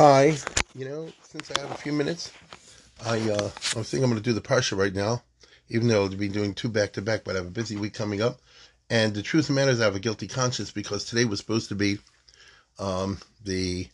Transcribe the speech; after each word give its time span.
Hi. 0.00 0.34
You 0.74 0.88
know, 0.88 1.08
since 1.28 1.50
I 1.50 1.60
have 1.60 1.72
a 1.72 1.74
few 1.74 1.92
minutes, 1.92 2.32
I 3.04 3.18
uh, 3.18 3.50
I 3.76 3.82
think 3.82 4.02
I'm 4.02 4.08
going 4.08 4.14
to 4.14 4.20
do 4.22 4.32
the 4.32 4.40
parsha 4.40 4.74
right 4.74 4.94
now, 4.94 5.22
even 5.68 5.88
though 5.88 6.04
I'll 6.04 6.08
be 6.08 6.30
doing 6.30 6.54
two 6.54 6.70
back 6.70 6.94
to 6.94 7.02
back. 7.02 7.22
But 7.22 7.34
I 7.36 7.40
have 7.40 7.48
a 7.48 7.50
busy 7.50 7.76
week 7.76 7.92
coming 7.92 8.22
up, 8.22 8.40
and 8.88 9.12
the 9.12 9.20
truth 9.20 9.44
of 9.44 9.48
the 9.48 9.60
matter 9.60 9.72
is 9.72 9.78
I 9.82 9.84
have 9.84 9.96
a 9.96 10.00
guilty 10.00 10.26
conscience 10.26 10.70
because 10.70 11.04
today 11.04 11.26
was 11.26 11.38
supposed 11.38 11.68
to 11.68 11.74
be 11.74 11.98
um, 12.78 13.18
the 13.44 13.88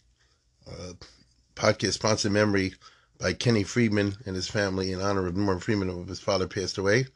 uh, 0.70 0.92
podcast 1.56 1.94
sponsored 1.94 2.30
memory 2.30 2.74
by 3.18 3.32
Kenny 3.32 3.64
Friedman 3.64 4.14
and 4.26 4.36
his 4.36 4.46
family 4.46 4.92
in 4.92 5.00
honor 5.00 5.26
of 5.26 5.36
Norman 5.36 5.58
Friedman, 5.58 5.90
of 5.90 6.06
his 6.06 6.20
father 6.20 6.46
passed 6.46 6.78
away. 6.78 7.06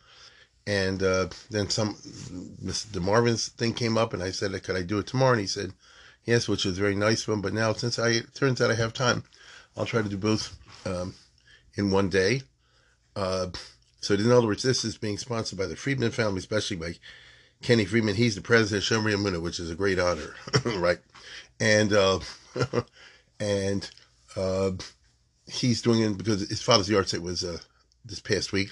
And 0.66 1.00
uh, 1.04 1.28
then 1.48 1.70
some, 1.70 1.94
Mr. 1.94 2.86
DeMarvin's 2.88 3.50
thing 3.50 3.72
came 3.72 3.96
up, 3.96 4.14
and 4.14 4.20
I 4.24 4.32
said, 4.32 4.60
"Could 4.64 4.74
I 4.74 4.82
do 4.82 4.98
it 4.98 5.06
tomorrow?" 5.06 5.34
And 5.34 5.42
he 5.42 5.46
said, 5.46 5.74
"Yes," 6.24 6.48
which 6.48 6.64
was 6.64 6.78
very 6.78 6.94
nice 6.94 7.26
of 7.26 7.34
him. 7.34 7.40
But 7.40 7.52
now, 7.52 7.72
since 7.72 7.98
I 7.98 8.20
turns 8.34 8.60
out 8.60 8.70
I 8.70 8.74
have 8.74 8.92
time, 8.92 9.24
I'll 9.76 9.86
try 9.86 10.02
to 10.02 10.08
do 10.08 10.16
both 10.16 10.56
um, 10.86 11.14
in 11.74 11.90
one 11.90 12.08
day. 12.08 12.42
Uh, 13.16 13.48
so, 14.00 14.14
in 14.14 14.30
other 14.30 14.46
words, 14.46 14.62
this 14.62 14.84
is 14.84 14.96
being 14.96 15.18
sponsored 15.18 15.58
by 15.58 15.66
the 15.66 15.76
Friedman 15.76 16.10
family, 16.10 16.38
especially 16.38 16.76
by 16.76 16.94
Kenny 17.62 17.84
Friedman. 17.84 18.14
He's 18.14 18.34
the 18.34 18.40
president 18.40 18.90
of 18.90 19.04
Shomrei 19.04 19.14
Emunah, 19.14 19.42
which 19.42 19.60
is 19.60 19.70
a 19.70 19.74
great 19.74 19.98
honor, 19.98 20.34
right? 20.64 20.98
And 21.58 21.92
uh, 21.92 22.20
and 23.40 23.90
uh, 24.36 24.72
he's 25.46 25.82
doing 25.82 26.02
it 26.02 26.16
because 26.16 26.48
his 26.48 26.62
father's 26.62 26.88
yahrzeit 26.88 27.20
was 27.20 27.44
uh, 27.44 27.58
this 28.04 28.20
past 28.20 28.52
week. 28.52 28.70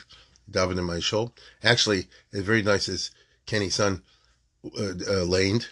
David 0.50 0.78
and 0.78 0.86
my 0.86 1.00
show. 1.00 1.32
Actually, 1.62 2.06
it's 2.32 2.46
very 2.46 2.62
nice 2.62 2.88
as 2.88 3.10
Kenny's 3.46 3.74
son 3.74 4.02
uh, 4.64 4.92
uh, 5.06 5.24
laned, 5.24 5.69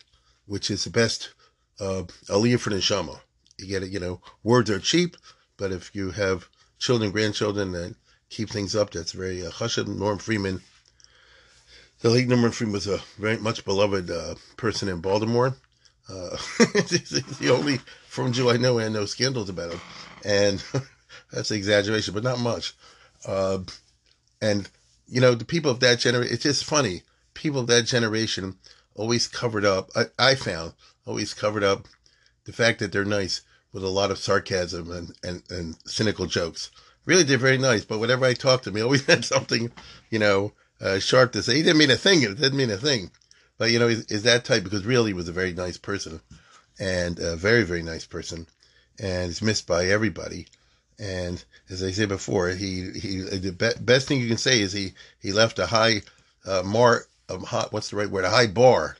which 0.47 0.71
is 0.71 0.85
the 0.85 0.91
best 0.91 1.31
uh, 1.81 2.03
aliyah 2.29 2.59
for 2.59 2.71
neshama. 2.71 3.19
You 3.59 3.67
get 3.67 3.83
it, 3.83 3.91
you 3.91 4.01
know, 4.01 4.21
words 4.43 4.71
are 4.71 4.79
cheap, 4.79 5.17
but 5.57 5.73
if 5.73 5.95
you 5.95 6.11
have 6.11 6.49
children, 6.79 7.11
grandchildren 7.11 7.73
that 7.73 7.95
keep 8.29 8.51
things 8.51 8.77
up, 8.77 8.91
that's 8.91 9.13
very 9.13 9.45
uh, 9.47 9.51
chashuv. 9.51 9.89
Norm 9.89 10.19
Friedman, 10.19 10.61
the 12.01 12.11
late 12.11 12.29
Norman 12.29 12.51
Friedman 12.51 12.75
was 12.75 12.87
a 12.87 12.99
very 13.19 13.39
much 13.39 13.65
beloved 13.65 14.11
uh, 14.11 14.35
person 14.57 14.89
in 14.89 15.01
Baltimore. 15.01 15.57
Uh, 16.09 16.37
the 16.59 17.51
only 17.51 17.79
from 18.09 18.33
Jew 18.33 18.51
I 18.51 18.57
know 18.57 18.79
and 18.79 18.95
no 18.95 19.07
scandals 19.07 19.49
about 19.49 19.73
him, 19.73 19.81
and 20.25 20.65
that's 21.33 21.51
an 21.51 21.57
exaggeration, 21.57 22.15
but 22.15 22.23
not 22.23 22.39
much. 22.39 22.75
Uh, 23.27 23.59
and 24.41 24.69
you 25.09 25.21
know, 25.21 25.35
the 25.35 25.45
people 25.45 25.71
of 25.71 25.81
that 25.81 25.99
generation, 25.99 26.33
it's 26.33 26.43
just 26.43 26.65
funny. 26.65 27.03
People 27.35 27.61
of 27.61 27.67
that 27.69 27.83
generation 27.83 28.57
always 28.95 29.27
covered 29.27 29.65
up. 29.65 29.91
I, 29.97 30.05
I 30.19 30.35
found 30.35 30.75
always 31.07 31.33
covered 31.33 31.65
up 31.65 31.87
the 32.45 32.53
fact 32.53 32.81
that 32.81 32.93
they're 32.93 33.05
nice 33.05 33.43
with 33.73 33.85
a 33.85 33.89
lot 33.89 34.11
of 34.11 34.19
sarcasm 34.19 34.91
and, 34.91 35.13
and, 35.23 35.43
and 35.51 35.77
cynical 35.85 36.27
jokes. 36.27 36.71
Really, 37.05 37.23
they're 37.23 37.39
very 37.39 37.59
nice, 37.59 37.85
but 37.85 37.99
whenever 37.99 38.25
I 38.25 38.35
talked 38.35 38.65
to 38.65 38.71
them, 38.71 38.77
he 38.77 38.83
always 38.83 39.05
had 39.07 39.25
something, 39.25 39.71
you 40.11 40.19
know, 40.19 40.53
uh, 40.81 40.99
sharp 40.99 41.33
to 41.33 41.43
say. 41.43 41.57
He 41.57 41.63
didn't 41.63 41.79
mean 41.79 41.91
a 41.91 41.97
thing. 41.97 42.23
It 42.23 42.41
didn't 42.41 42.57
mean 42.57 42.71
a 42.71 42.77
thing. 42.77 43.11
But, 43.59 43.71
you 43.71 43.79
know, 43.79 43.89
he's, 43.89 44.09
he's 44.09 44.23
that 44.25 44.45
type 44.45 44.65
because 44.65 44.85
really 44.85 45.11
he 45.11 45.15
was 45.15 45.29
a 45.29 45.33
very 45.33 45.53
nice 45.53 45.79
person 45.79 46.21
and 46.79 47.19
a 47.19 47.37
very, 47.37 47.63
very 47.63 47.83
nice 47.83 48.05
person. 48.05 48.47
And 48.99 49.27
he's 49.27 49.43
missed 49.43 49.67
by 49.67 49.87
everybody. 49.87 50.47
And 50.99 51.43
as 51.71 51.83
I 51.83 51.91
said 51.91 52.09
before, 52.09 52.49
he, 52.49 52.91
he 52.93 53.21
the 53.21 53.53
be- 53.53 53.83
best 53.83 54.09
thing 54.09 54.21
you 54.21 54.29
can 54.29 54.39
say 54.39 54.61
is 54.61 54.73
he, 54.73 54.93
he 55.21 55.33
left 55.33 55.59
a 55.59 55.67
high 55.67 56.03
uh, 56.47 56.61
um, 56.61 57.43
hot, 57.45 57.73
what's 57.73 57.91
the 57.91 57.97
right 57.97 58.11
word, 58.11 58.25
a 58.25 58.31
high 58.31 58.47
bar 58.47 58.97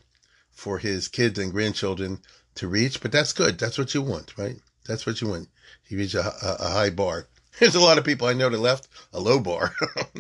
for 0.57 0.79
his 0.79 1.07
kids 1.07 1.39
and 1.39 1.53
grandchildren 1.53 2.19
to 2.57 2.67
reach. 2.67 3.01
But 3.01 3.13
that's 3.13 3.33
good. 3.33 3.59
That's 3.59 3.79
what 3.79 3.95
you 3.95 4.03
want, 4.03 4.37
right? 4.37 4.57
That's 4.87 5.07
what 5.07 5.21
you 5.21 5.29
want. 5.29 5.49
He 5.85 5.97
reached 5.97 6.15
a, 6.15 6.27
a, 6.27 6.57
a 6.61 6.71
high 6.71 6.91
bar. 6.91 7.29
There's 7.61 7.75
a 7.75 7.81
lot 7.81 7.99
of 7.99 8.05
people 8.05 8.27
I 8.27 8.33
know 8.33 8.49
that 8.49 8.59
left 8.59 8.89
a 9.13 9.21
low 9.21 9.39
bar, 9.39 9.75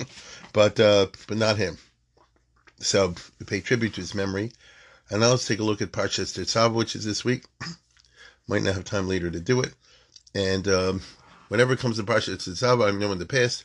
but 0.52 0.78
uh, 0.78 1.06
but 1.26 1.36
not 1.36 1.56
him. 1.56 1.78
So 2.78 3.14
we 3.38 3.46
pay 3.46 3.60
tribute 3.60 3.94
to 3.94 4.02
his 4.02 4.14
memory. 4.14 4.52
And 5.10 5.20
now 5.20 5.30
let's 5.30 5.46
take 5.46 5.60
a 5.60 5.64
look 5.64 5.80
at 5.80 5.92
Parshas 5.92 6.36
Tetzaveh, 6.36 6.74
which 6.74 6.96
is 6.96 7.04
this 7.04 7.24
week. 7.24 7.44
Might 8.48 8.62
not 8.62 8.74
have 8.74 8.84
time 8.84 9.08
later 9.08 9.30
to 9.30 9.40
do 9.40 9.60
it. 9.60 9.72
And 10.34 10.68
um, 10.68 11.02
whenever 11.48 11.72
it 11.72 11.78
comes 11.78 11.96
to 11.96 12.04
Parshas 12.04 12.38
Tetzaveh, 12.38 12.88
I 12.88 12.90
know 12.90 13.12
in 13.12 13.18
the 13.18 13.26
past, 13.26 13.64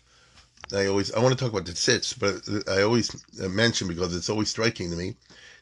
I 0.74 0.86
always 0.88 1.12
I 1.12 1.20
want 1.20 1.38
to 1.38 1.44
talk 1.44 1.52
about 1.52 1.66
the 1.66 1.74
tzitz, 1.74 2.18
but 2.18 2.70
I 2.70 2.82
always 2.82 3.16
mention 3.38 3.88
because 3.88 4.16
it's 4.16 4.30
always 4.30 4.50
striking 4.50 4.90
to 4.92 4.96
me. 4.96 5.16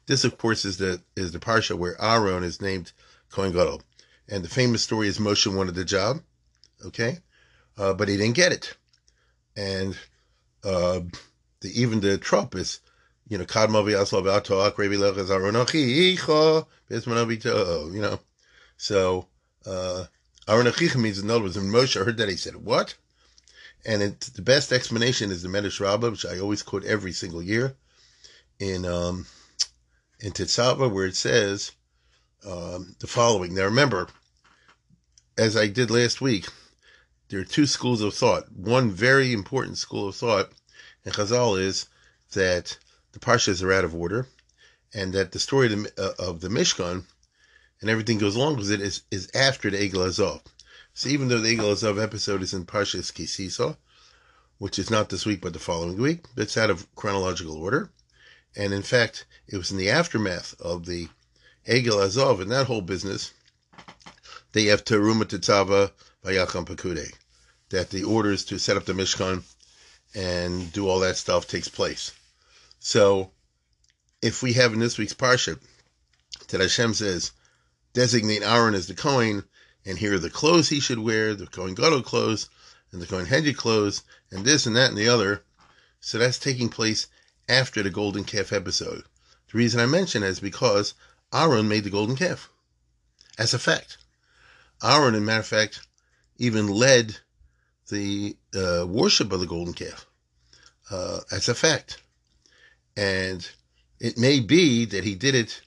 This, 0.05 0.23
of 0.23 0.37
course, 0.37 0.65
is 0.65 0.77
the 0.77 1.01
is 1.15 1.31
the 1.31 1.39
parsha 1.39 1.77
where 1.77 2.01
Aaron 2.01 2.43
is 2.43 2.61
named 2.61 2.91
Kohen 3.29 3.51
Gadol, 3.51 3.81
and 4.27 4.43
the 4.43 4.49
famous 4.49 4.81
story 4.81 5.07
is 5.07 5.19
Moshe 5.19 5.47
wanted 5.53 5.75
the 5.75 5.85
job, 5.85 6.21
okay, 6.85 7.19
uh, 7.77 7.93
but 7.93 8.07
he 8.07 8.17
didn't 8.17 8.35
get 8.35 8.51
it, 8.51 8.75
and 9.55 9.97
uh, 10.63 11.01
the, 11.61 11.81
even 11.81 11.99
the 11.99 12.17
trump 12.17 12.55
is 12.55 12.79
you 13.29 13.37
know, 13.37 13.45
you 17.93 18.01
know. 18.01 18.19
So, 18.77 19.27
uh, 19.65 20.05
aronachicha 20.47 20.95
means, 20.95 21.19
in 21.19 21.29
other 21.29 21.43
words, 21.43 21.57
when 21.57 21.67
Moshe 21.67 22.03
heard 22.03 22.17
that, 22.17 22.29
he 22.29 22.35
said, 22.35 22.55
what? 22.55 22.95
And 23.85 24.01
it, 24.01 24.19
the 24.35 24.41
best 24.41 24.71
explanation 24.71 25.31
is 25.31 25.41
the 25.41 25.49
Medrash 25.49 25.79
Rabbah, 25.79 26.11
which 26.11 26.25
I 26.25 26.39
always 26.39 26.63
quote 26.63 26.83
every 26.83 27.13
single 27.13 27.41
year, 27.41 27.75
in, 28.59 28.85
um, 28.85 29.25
in 30.19 30.33
Tetzaveh, 30.33 30.91
where 30.91 31.05
it 31.05 31.15
says, 31.15 31.71
um, 32.45 32.95
the 32.99 33.07
following. 33.07 33.53
Now 33.55 33.65
remember, 33.65 34.07
as 35.37 35.55
I 35.55 35.67
did 35.67 35.91
last 35.91 36.21
week, 36.21 36.47
there 37.29 37.39
are 37.39 37.45
two 37.45 37.65
schools 37.65 38.01
of 38.01 38.13
thought. 38.13 38.51
One 38.51 38.91
very 38.91 39.33
important 39.33 39.77
school 39.77 40.09
of 40.09 40.15
thought 40.15 40.51
in 41.05 41.11
Chazal 41.11 41.59
is 41.59 41.85
that 42.33 42.77
the 43.11 43.19
parshas 43.19 43.63
are 43.63 43.71
out 43.71 43.85
of 43.85 43.95
order, 43.95 44.27
and 44.93 45.13
that 45.13 45.31
the 45.31 45.39
story 45.39 45.71
of 45.71 45.83
the, 45.83 45.91
uh, 45.97 46.27
of 46.27 46.41
the 46.41 46.49
Mishkan 46.49 47.05
and 47.81 47.89
everything 47.89 48.17
goes 48.17 48.35
along 48.35 48.57
with 48.57 48.71
it 48.71 48.81
is, 48.81 49.03
is 49.11 49.29
after 49.33 49.69
the 49.69 49.77
Egel 49.77 50.05
Azov. 50.05 50.41
So 50.99 51.07
even 51.07 51.29
though 51.29 51.39
the 51.39 51.55
Egel 51.55 51.71
Azov 51.71 51.97
episode 51.97 52.41
is 52.41 52.53
in 52.53 52.65
Parshas 52.65 53.13
Kisisa, 53.13 53.77
which 54.57 54.77
is 54.77 54.89
not 54.89 55.07
this 55.07 55.25
week 55.25 55.39
but 55.39 55.53
the 55.53 55.57
following 55.57 55.95
week, 55.95 56.25
it's 56.35 56.57
out 56.57 56.69
of 56.69 56.93
chronological 56.93 57.55
order. 57.55 57.89
And 58.53 58.73
in 58.73 58.81
fact, 58.81 59.25
it 59.47 59.55
was 59.55 59.71
in 59.71 59.77
the 59.77 59.89
aftermath 59.89 60.59
of 60.59 60.85
the 60.85 61.07
Egel 61.65 62.03
Azov 62.03 62.41
and 62.41 62.51
that 62.51 62.67
whole 62.67 62.81
business, 62.81 63.31
they 64.51 64.65
have 64.65 64.83
Teruma 64.83 65.23
Tetzava 65.23 65.93
Vayakhel 66.25 66.67
Pakude, 66.67 67.13
that 67.69 67.91
the 67.91 68.03
orders 68.03 68.43
to 68.43 68.59
set 68.59 68.75
up 68.75 68.83
the 68.83 68.91
Mishkan 68.91 69.43
and 70.13 70.69
do 70.73 70.89
all 70.89 70.99
that 70.99 71.15
stuff 71.15 71.47
takes 71.47 71.69
place. 71.69 72.11
So, 72.79 73.31
if 74.21 74.43
we 74.43 74.51
have 74.51 74.73
in 74.73 74.79
this 74.79 74.97
week's 74.97 75.13
parsha 75.13 75.61
that 76.49 76.59
Hashem 76.59 76.93
says, 76.93 77.31
designate 77.93 78.43
Aaron 78.43 78.75
as 78.75 78.87
the 78.87 78.95
Kohen, 78.95 79.45
and 79.85 79.97
here 79.97 80.15
are 80.15 80.19
the 80.19 80.29
clothes 80.29 80.69
he 80.69 80.79
should 80.79 80.99
wear, 80.99 81.33
the 81.33 81.47
Kohen 81.47 81.73
Gadol 81.73 82.01
clothes, 82.01 82.49
and 82.91 83.01
the 83.01 83.07
Kohen 83.07 83.25
Hedge 83.25 83.55
clothes, 83.55 84.03
and 84.31 84.45
this 84.45 84.65
and 84.65 84.75
that 84.75 84.89
and 84.89 84.97
the 84.97 85.07
other. 85.07 85.43
So 85.99 86.17
that's 86.17 86.39
taking 86.39 86.69
place 86.69 87.07
after 87.47 87.83
the 87.83 87.89
golden 87.89 88.23
calf 88.23 88.53
episode. 88.53 89.03
The 89.51 89.57
reason 89.57 89.79
I 89.79 89.85
mention 89.85 90.23
is 90.23 90.39
because 90.39 90.93
Aaron 91.33 91.67
made 91.67 91.83
the 91.83 91.89
golden 91.89 92.15
calf. 92.15 92.49
As 93.37 93.53
a 93.53 93.59
fact. 93.59 93.97
Aaron, 94.83 95.15
in 95.15 95.25
matter 95.25 95.39
of 95.39 95.47
fact, 95.47 95.87
even 96.37 96.67
led 96.67 97.17
the 97.89 98.37
uh, 98.55 98.85
worship 98.87 99.31
of 99.31 99.39
the 99.39 99.47
golden 99.47 99.73
calf. 99.73 100.05
Uh, 100.91 101.21
as 101.31 101.49
a 101.49 101.55
fact. 101.55 102.01
And 102.95 103.47
it 103.99 104.17
may 104.17 104.39
be 104.39 104.85
that 104.85 105.03
he 105.03 105.15
did 105.15 105.35
it 105.35 105.61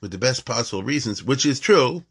with 0.00 0.10
the 0.10 0.18
best 0.18 0.44
possible 0.44 0.82
reasons, 0.82 1.22
which 1.22 1.46
is 1.46 1.60
true. 1.60 2.04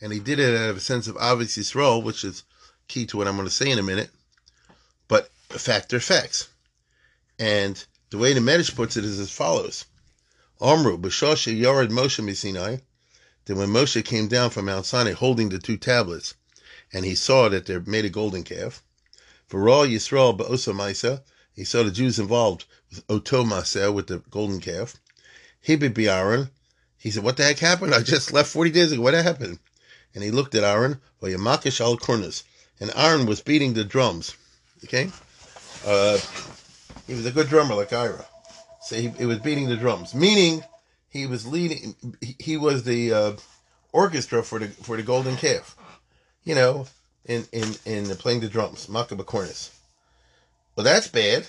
And 0.00 0.12
he 0.12 0.20
did 0.20 0.38
it 0.38 0.56
out 0.56 0.70
of 0.70 0.76
a 0.76 0.80
sense 0.80 1.06
of 1.06 1.16
Ahavas 1.16 1.56
Yisrael, 1.56 2.02
which 2.02 2.24
is 2.24 2.42
key 2.88 3.06
to 3.06 3.16
what 3.16 3.26
I'm 3.26 3.36
going 3.36 3.48
to 3.48 3.54
say 3.54 3.70
in 3.70 3.78
a 3.78 3.82
minute. 3.82 4.10
But 5.08 5.30
fact 5.48 5.92
are 5.94 6.00
facts. 6.00 6.48
And 7.38 7.82
the 8.10 8.18
way 8.18 8.32
the 8.32 8.40
Medrash 8.40 8.74
puts 8.74 8.96
it 8.96 9.04
is 9.04 9.18
as 9.18 9.30
follows. 9.30 9.86
Omru, 10.60 11.00
B'shosha 11.00 11.56
Yored 11.56 11.90
Moshe 11.90 12.22
Misinai, 12.22 12.80
then 13.46 13.56
when 13.56 13.68
Moshe 13.68 14.04
came 14.04 14.28
down 14.28 14.50
from 14.50 14.66
Mount 14.66 14.86
Sinai 14.86 15.12
holding 15.12 15.48
the 15.48 15.58
two 15.58 15.76
tablets, 15.76 16.34
and 16.92 17.04
he 17.04 17.14
saw 17.14 17.48
that 17.48 17.66
they 17.66 17.78
made 17.78 18.04
a 18.04 18.10
golden 18.10 18.42
calf, 18.42 18.82
for 19.46 19.68
all 19.68 19.86
Yisrael 19.86 20.36
ba'osa 20.36 21.22
he 21.54 21.64
saw 21.64 21.82
the 21.82 21.90
Jews 21.90 22.18
involved 22.18 22.64
with 22.90 23.04
Oto 23.08 23.44
with 23.44 24.06
the 24.06 24.22
golden 24.30 24.60
calf. 24.60 24.96
Be 25.66 26.08
Aaron. 26.08 26.50
He 26.98 27.10
said, 27.10 27.22
What 27.22 27.36
the 27.36 27.44
heck 27.44 27.58
happened? 27.58 27.94
I 27.94 28.02
just 28.02 28.32
left 28.32 28.50
40 28.50 28.70
days 28.70 28.92
ago. 28.92 29.02
What 29.02 29.14
happened? 29.14 29.58
And 30.14 30.22
he 30.22 30.30
looked 30.30 30.54
at 30.54 30.64
Aaron, 30.64 31.00
Vayamakish 31.22 31.80
al 31.80 31.96
Kornus. 31.96 32.44
And 32.80 32.92
Aaron 32.94 33.26
was 33.26 33.40
beating 33.40 33.74
the 33.74 33.84
drums. 33.84 34.36
Okay? 34.84 35.10
Uh, 35.86 36.18
he 37.06 37.14
was 37.14 37.26
a 37.26 37.30
good 37.30 37.48
drummer 37.48 37.74
like 37.74 37.92
Ira. 37.92 38.24
So 38.82 38.96
he, 38.96 39.08
he 39.08 39.26
was 39.26 39.38
beating 39.38 39.68
the 39.68 39.76
drums, 39.76 40.14
meaning 40.14 40.62
he 41.08 41.26
was 41.26 41.46
leading. 41.46 41.94
He, 42.20 42.36
he 42.38 42.56
was 42.56 42.84
the 42.84 43.12
uh, 43.12 43.32
orchestra 43.92 44.42
for 44.42 44.58
the 44.58 44.68
for 44.68 44.96
the 44.96 45.02
Golden 45.02 45.36
Calf. 45.36 45.76
You 46.44 46.54
know, 46.54 46.86
in 47.24 47.46
in 47.52 47.74
in 47.86 48.06
playing 48.16 48.40
the 48.40 48.48
drums, 48.48 48.86
Makaba 48.88 49.24
Cornus. 49.24 49.70
Well, 50.76 50.84
that's 50.84 51.08
bad. 51.08 51.46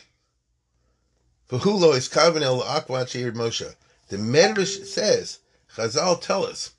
For 1.47 1.59
Hulo 1.59 1.95
is 1.95 2.07
Kavanel 2.07 2.63
Akwachir 2.63 3.33
Moshe. 3.33 3.75
The 4.07 4.17
Medrash 4.17 4.85
says, 4.85 5.39
Chazal 5.75 6.21
tell 6.21 6.45
us 6.45 6.71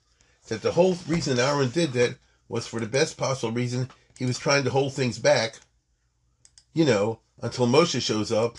that 0.47 0.61
the 0.61 0.71
whole 0.71 0.97
reason 1.07 1.39
Aaron 1.39 1.69
did 1.69 1.93
that 1.93 2.17
was 2.49 2.67
for 2.67 2.79
the 2.79 2.85
best 2.85 3.17
possible 3.17 3.53
reason. 3.53 3.89
He 4.17 4.25
was 4.25 4.39
trying 4.39 4.63
to 4.63 4.69
hold 4.69 4.93
things 4.93 5.19
back, 5.19 5.59
you 6.73 6.85
know, 6.85 7.19
until 7.41 7.67
Moshe 7.67 8.01
shows 8.01 8.31
up. 8.31 8.57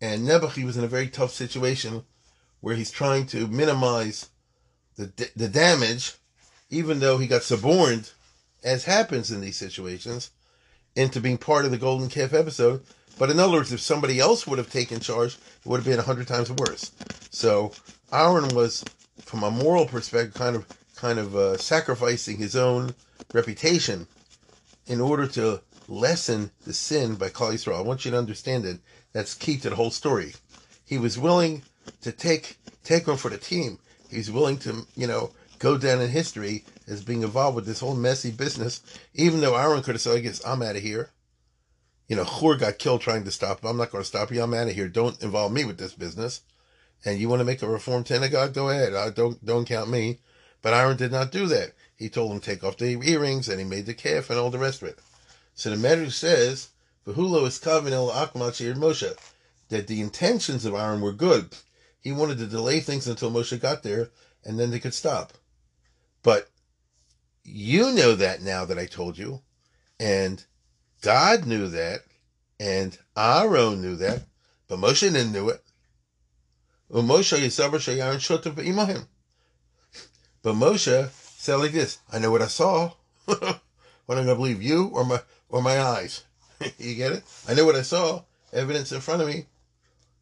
And 0.00 0.24
Nebuchadnezzar 0.24 0.66
was 0.66 0.76
in 0.76 0.84
a 0.84 0.88
very 0.88 1.08
tough 1.08 1.30
situation 1.30 2.04
where 2.60 2.74
he's 2.74 2.90
trying 2.90 3.26
to 3.26 3.46
minimize 3.46 4.30
the, 4.96 5.30
the 5.36 5.48
damage, 5.48 6.14
even 6.70 7.00
though 7.00 7.18
he 7.18 7.26
got 7.26 7.42
suborned, 7.42 8.12
as 8.62 8.84
happens 8.84 9.30
in 9.30 9.40
these 9.40 9.56
situations, 9.56 10.30
into 10.94 11.20
being 11.20 11.38
part 11.38 11.64
of 11.64 11.70
the 11.70 11.78
Golden 11.78 12.08
Calf 12.08 12.34
episode. 12.34 12.82
But 13.18 13.30
in 13.30 13.38
other 13.38 13.52
words, 13.52 13.72
if 13.72 13.80
somebody 13.80 14.18
else 14.18 14.46
would 14.46 14.58
have 14.58 14.70
taken 14.70 15.00
charge, 15.00 15.34
it 15.34 15.66
would 15.66 15.78
have 15.78 15.86
been 15.86 15.98
a 15.98 16.02
hundred 16.02 16.28
times 16.28 16.50
worse. 16.50 16.92
So 17.30 17.72
Aaron 18.12 18.54
was, 18.54 18.84
from 19.20 19.42
a 19.42 19.50
moral 19.50 19.86
perspective, 19.86 20.34
kind 20.34 20.56
of 20.56 20.66
kind 21.00 21.18
of 21.18 21.34
uh, 21.34 21.56
sacrificing 21.56 22.36
his 22.36 22.54
own 22.54 22.94
reputation 23.32 24.06
in 24.86 25.00
order 25.00 25.26
to 25.26 25.62
lessen 25.88 26.50
the 26.66 26.74
sin 26.74 27.14
by 27.14 27.28
Klal. 27.30 27.74
I 27.74 27.80
want 27.80 28.04
you 28.04 28.10
to 28.10 28.18
understand 28.18 28.66
it. 28.66 28.78
That's 29.12 29.34
key 29.34 29.56
to 29.58 29.70
the 29.70 29.76
whole 29.76 29.90
story. 29.90 30.34
He 30.84 30.98
was 30.98 31.18
willing 31.18 31.62
to 32.02 32.12
take 32.12 32.58
take 32.84 33.06
one 33.06 33.16
for 33.16 33.30
the 33.30 33.38
team. 33.38 33.78
He's 34.10 34.30
willing 34.30 34.58
to, 34.58 34.86
you 34.94 35.06
know, 35.06 35.30
go 35.58 35.78
down 35.78 36.00
in 36.00 36.10
history 36.10 36.64
as 36.86 37.04
being 37.04 37.22
involved 37.22 37.56
with 37.56 37.66
this 37.66 37.80
whole 37.80 37.94
messy 37.94 38.30
business, 38.30 38.82
even 39.14 39.40
though 39.40 39.56
Aaron 39.56 39.82
could 39.82 39.94
have 39.94 40.02
said, 40.02 40.16
I 40.16 40.20
guess 40.20 40.44
I'm 40.44 40.62
out 40.62 40.76
of 40.76 40.82
here. 40.82 41.10
You 42.08 42.16
know, 42.16 42.24
Hur 42.24 42.56
got 42.56 42.78
killed 42.78 43.00
trying 43.00 43.24
to 43.24 43.30
stop 43.30 43.60
him. 43.62 43.68
I'm 43.68 43.76
not 43.76 43.92
going 43.92 44.02
to 44.02 44.08
stop 44.08 44.32
you. 44.32 44.42
I'm 44.42 44.52
out 44.52 44.66
of 44.66 44.74
here. 44.74 44.88
Don't 44.88 45.22
involve 45.22 45.52
me 45.52 45.64
with 45.64 45.78
this 45.78 45.94
business. 45.94 46.40
And 47.04 47.18
you 47.18 47.28
want 47.28 47.40
to 47.40 47.44
make 47.44 47.62
a 47.62 47.68
reform 47.68 48.04
synagogue? 48.04 48.52
Go 48.52 48.68
ahead. 48.68 48.94
I 48.94 49.10
don't 49.10 49.42
don't 49.44 49.64
count 49.64 49.88
me. 49.88 50.18
But 50.62 50.74
Aaron 50.74 50.96
did 50.96 51.12
not 51.12 51.32
do 51.32 51.46
that. 51.46 51.72
He 51.96 52.08
told 52.08 52.32
him 52.32 52.40
to 52.40 52.46
take 52.46 52.64
off 52.64 52.76
the 52.76 53.00
earrings 53.02 53.48
and 53.48 53.58
he 53.58 53.64
made 53.64 53.86
the 53.86 53.94
calf 53.94 54.30
and 54.30 54.38
all 54.38 54.50
the 54.50 54.58
rest 54.58 54.82
of 54.82 54.88
it. 54.88 54.98
So 55.54 55.70
the 55.70 55.76
Medrash 55.76 56.12
says, 56.12 56.68
"V'hulo 57.06 57.46
is 57.46 57.58
kavin 57.58 57.92
el 57.92 58.10
akmal 58.10 58.52
Moshe," 58.76 59.16
that 59.68 59.86
the 59.86 60.00
intentions 60.00 60.64
of 60.64 60.74
Aaron 60.74 61.00
were 61.00 61.12
good 61.12 61.54
he 62.00 62.12
wanted 62.12 62.38
to 62.38 62.46
delay 62.46 62.80
things 62.80 63.06
until 63.06 63.30
Moshe 63.30 63.60
got 63.60 63.82
there, 63.82 64.10
and 64.44 64.58
then 64.58 64.70
they 64.70 64.80
could 64.80 64.94
stop. 64.94 65.34
But 66.22 66.48
you 67.44 67.92
know 67.92 68.14
that 68.14 68.40
now 68.42 68.64
that 68.64 68.78
I 68.78 68.86
told 68.86 69.18
you, 69.18 69.42
and 69.98 70.42
God 71.02 71.46
knew 71.46 71.68
that, 71.68 72.04
and 72.58 72.96
Aaron 73.16 73.82
knew 73.82 73.96
that, 73.96 74.22
but 74.66 74.78
Moshe 74.78 75.00
didn't 75.00 75.32
know 75.32 75.50
it. 75.50 75.62
But 80.42 80.54
Moshe 80.54 81.10
said 81.10 81.56
like 81.56 81.72
this: 81.72 81.98
I 82.12 82.18
know 82.18 82.30
what 82.30 82.42
I 82.42 82.46
saw. 82.46 82.92
what 83.24 83.60
am 84.08 84.24
I 84.24 84.24
to 84.24 84.34
believe, 84.34 84.62
you 84.62 84.86
or 84.86 85.04
my 85.04 85.20
or 85.48 85.62
my 85.62 85.80
eyes? 85.80 86.24
you 86.78 86.94
get 86.94 87.12
it? 87.12 87.24
I 87.48 87.54
know 87.54 87.64
what 87.64 87.76
I 87.76 87.82
saw, 87.82 88.22
evidence 88.52 88.92
in 88.92 89.00
front 89.00 89.22
of 89.22 89.28
me. 89.28 89.46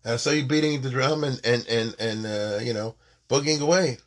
I 0.04 0.16
saw 0.16 0.30
you 0.30 0.44
beating 0.44 0.80
the 0.80 0.90
drum 0.90 1.24
and 1.24 1.40
and 1.44 1.66
and 1.68 1.94
and 1.98 2.26
uh, 2.26 2.58
you 2.62 2.72
know 2.72 2.94
boogieing 3.28 3.60
away. 3.60 3.98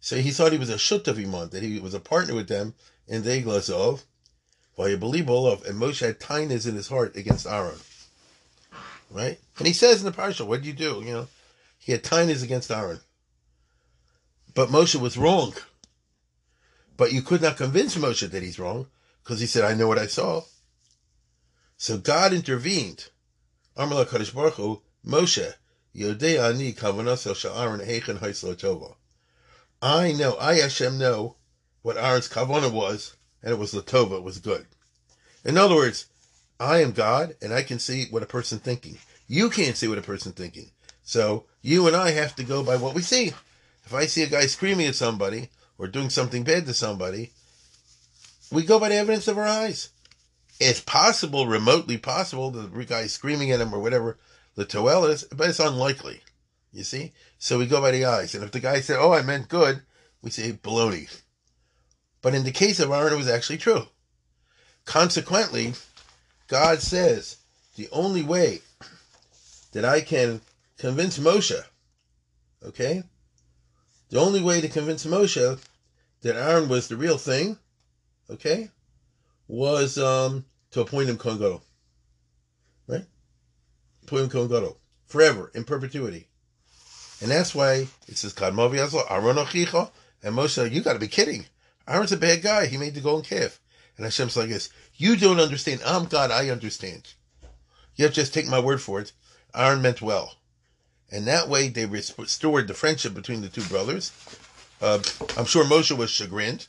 So 0.00 0.16
he 0.16 0.30
thought 0.30 0.52
he 0.52 0.58
was 0.58 0.70
a 0.70 0.76
shutavimon, 0.76 1.50
that 1.50 1.62
he 1.62 1.78
was 1.78 1.92
a 1.92 2.00
partner 2.00 2.34
with 2.34 2.48
them 2.48 2.74
in 3.06 3.22
the 3.22 3.30
Iglazov. 3.30 4.04
While 4.76 4.88
you 4.88 4.96
believe 4.96 5.28
of, 5.28 5.64
and 5.66 5.78
Moshe 5.78 6.00
had 6.00 6.20
tightness 6.20 6.64
in 6.64 6.74
his 6.74 6.88
heart 6.88 7.14
against 7.16 7.46
Aaron. 7.46 7.78
Right? 9.10 9.38
And 9.58 9.66
he 9.66 9.74
says 9.74 10.00
in 10.00 10.06
the 10.06 10.16
parsha, 10.16 10.46
what 10.46 10.62
did 10.62 10.66
you 10.66 10.72
do? 10.72 11.02
You 11.04 11.12
know, 11.12 11.28
he 11.78 11.92
had 11.92 12.02
tightness 12.02 12.42
against 12.42 12.70
Aaron. 12.70 13.00
But 14.60 14.68
Moshe 14.68 15.00
was 15.00 15.16
wrong. 15.16 15.54
But 16.98 17.14
you 17.14 17.22
could 17.22 17.40
not 17.40 17.56
convince 17.56 17.96
Moshe 17.96 18.30
that 18.30 18.42
he's 18.42 18.58
wrong, 18.58 18.88
because 19.24 19.40
he 19.40 19.46
said, 19.46 19.64
I 19.64 19.72
know 19.72 19.88
what 19.88 19.98
I 19.98 20.06
saw. 20.06 20.42
So 21.78 21.96
God 21.96 22.34
intervened. 22.34 23.08
Amar 23.74 24.04
Kadosh 24.04 24.34
Baruch 24.34 24.56
Hu, 24.56 24.82
Moshe, 25.02 25.54
Yodei 25.96 26.38
Ani 26.38 26.74
Kavanasel 26.74 27.34
Sha'aron 27.34 27.88
Heichen 27.88 28.18
Haislo. 28.18 28.96
I 29.80 30.12
know, 30.12 30.36
I 30.38 30.56
Hashem 30.56 30.98
know 30.98 31.36
what 31.80 31.96
Aaron's 31.96 32.28
kavanah 32.28 32.70
was, 32.70 33.16
and 33.42 33.52
it 33.52 33.58
was 33.58 33.72
Latova, 33.72 34.18
it 34.18 34.24
was 34.24 34.40
good. 34.40 34.66
In 35.42 35.56
other 35.56 35.74
words, 35.74 36.04
I 36.60 36.82
am 36.82 36.92
God, 36.92 37.34
and 37.40 37.54
I 37.54 37.62
can 37.62 37.78
see 37.78 38.08
what 38.10 38.22
a 38.22 38.26
person's 38.26 38.60
thinking. 38.60 38.98
You 39.26 39.48
can't 39.48 39.78
see 39.78 39.88
what 39.88 39.96
a 39.96 40.02
person's 40.02 40.34
thinking. 40.34 40.70
So 41.02 41.46
you 41.62 41.86
and 41.86 41.96
I 41.96 42.10
have 42.10 42.36
to 42.36 42.44
go 42.44 42.62
by 42.62 42.76
what 42.76 42.94
we 42.94 43.00
see. 43.00 43.32
If 43.90 43.94
I 43.94 44.06
see 44.06 44.22
a 44.22 44.28
guy 44.28 44.46
screaming 44.46 44.86
at 44.86 44.94
somebody 44.94 45.48
or 45.76 45.88
doing 45.88 46.10
something 46.10 46.44
bad 46.44 46.64
to 46.66 46.74
somebody, 46.74 47.32
we 48.52 48.62
go 48.62 48.78
by 48.78 48.90
the 48.90 48.94
evidence 48.94 49.26
of 49.26 49.36
our 49.36 49.44
eyes. 49.44 49.88
It's 50.60 50.78
possible, 50.78 51.48
remotely 51.48 51.98
possible, 51.98 52.52
that 52.52 52.72
the 52.72 52.84
guy 52.84 53.08
screaming 53.08 53.50
at 53.50 53.60
him 53.60 53.74
or 53.74 53.80
whatever 53.80 54.16
the 54.54 54.64
toel 54.64 55.10
is, 55.10 55.24
but 55.24 55.48
it's 55.48 55.58
unlikely. 55.58 56.20
You 56.72 56.84
see? 56.84 57.14
So 57.40 57.58
we 57.58 57.66
go 57.66 57.80
by 57.80 57.90
the 57.90 58.04
eyes. 58.04 58.32
And 58.32 58.44
if 58.44 58.52
the 58.52 58.60
guy 58.60 58.78
said, 58.80 58.98
Oh, 59.00 59.12
I 59.12 59.22
meant 59.22 59.48
good, 59.48 59.82
we 60.22 60.30
say 60.30 60.52
baloney. 60.52 61.12
But 62.22 62.36
in 62.36 62.44
the 62.44 62.52
case 62.52 62.78
of 62.78 62.92
Aaron, 62.92 63.12
it 63.12 63.16
was 63.16 63.28
actually 63.28 63.58
true. 63.58 63.88
Consequently, 64.84 65.72
God 66.46 66.80
says 66.80 67.38
the 67.74 67.88
only 67.90 68.22
way 68.22 68.60
that 69.72 69.84
I 69.84 70.00
can 70.00 70.42
convince 70.78 71.18
Moshe, 71.18 71.60
okay? 72.64 73.02
The 74.10 74.20
only 74.20 74.42
way 74.42 74.60
to 74.60 74.68
convince 74.68 75.06
Moshe 75.06 75.58
that 76.22 76.36
Aaron 76.36 76.68
was 76.68 76.88
the 76.88 76.96
real 76.96 77.16
thing, 77.16 77.58
okay, 78.28 78.70
was 79.48 79.98
um, 79.98 80.44
to 80.72 80.80
appoint 80.80 81.08
him 81.08 81.16
Kohen 81.16 81.38
Gadol. 81.38 81.62
Right? 82.86 83.06
Appoint 84.02 84.24
him 84.24 84.30
Kohen 84.30 84.48
Gadol. 84.48 84.76
Forever, 85.06 85.50
in 85.54 85.64
perpetuity. 85.64 86.28
And 87.20 87.30
that's 87.30 87.54
why 87.54 87.86
it 88.08 88.16
says, 88.16 88.34
Kadmovi 88.34 88.78
Aaron 89.10 89.88
and 90.22 90.36
Moshe, 90.36 90.70
you 90.72 90.80
gotta 90.80 90.98
be 90.98 91.08
kidding. 91.08 91.46
Aaron's 91.86 92.12
a 92.12 92.16
bad 92.16 92.42
guy. 92.42 92.66
He 92.66 92.76
made 92.76 92.94
the 92.94 93.00
golden 93.00 93.24
calf. 93.24 93.60
And 93.96 94.04
Hashem's 94.04 94.36
like 94.36 94.48
this, 94.48 94.70
you 94.94 95.16
don't 95.16 95.40
understand. 95.40 95.82
I'm 95.84 96.06
God, 96.06 96.30
I 96.30 96.48
understand. 96.50 97.14
You 97.96 98.04
have 98.04 98.14
to 98.14 98.20
just 98.20 98.32
take 98.32 98.46
my 98.46 98.60
word 98.60 98.80
for 98.80 99.00
it. 99.00 99.12
Aaron 99.54 99.82
meant 99.82 100.00
well. 100.00 100.36
And 101.10 101.26
that 101.26 101.48
way 101.48 101.68
they 101.68 101.86
restored 101.86 102.68
the 102.68 102.74
friendship 102.74 103.14
between 103.14 103.42
the 103.42 103.48
two 103.48 103.64
brothers. 103.64 104.12
Uh, 104.80 105.00
I'm 105.36 105.44
sure 105.44 105.64
Moshe 105.64 105.96
was 105.96 106.10
chagrined. 106.10 106.68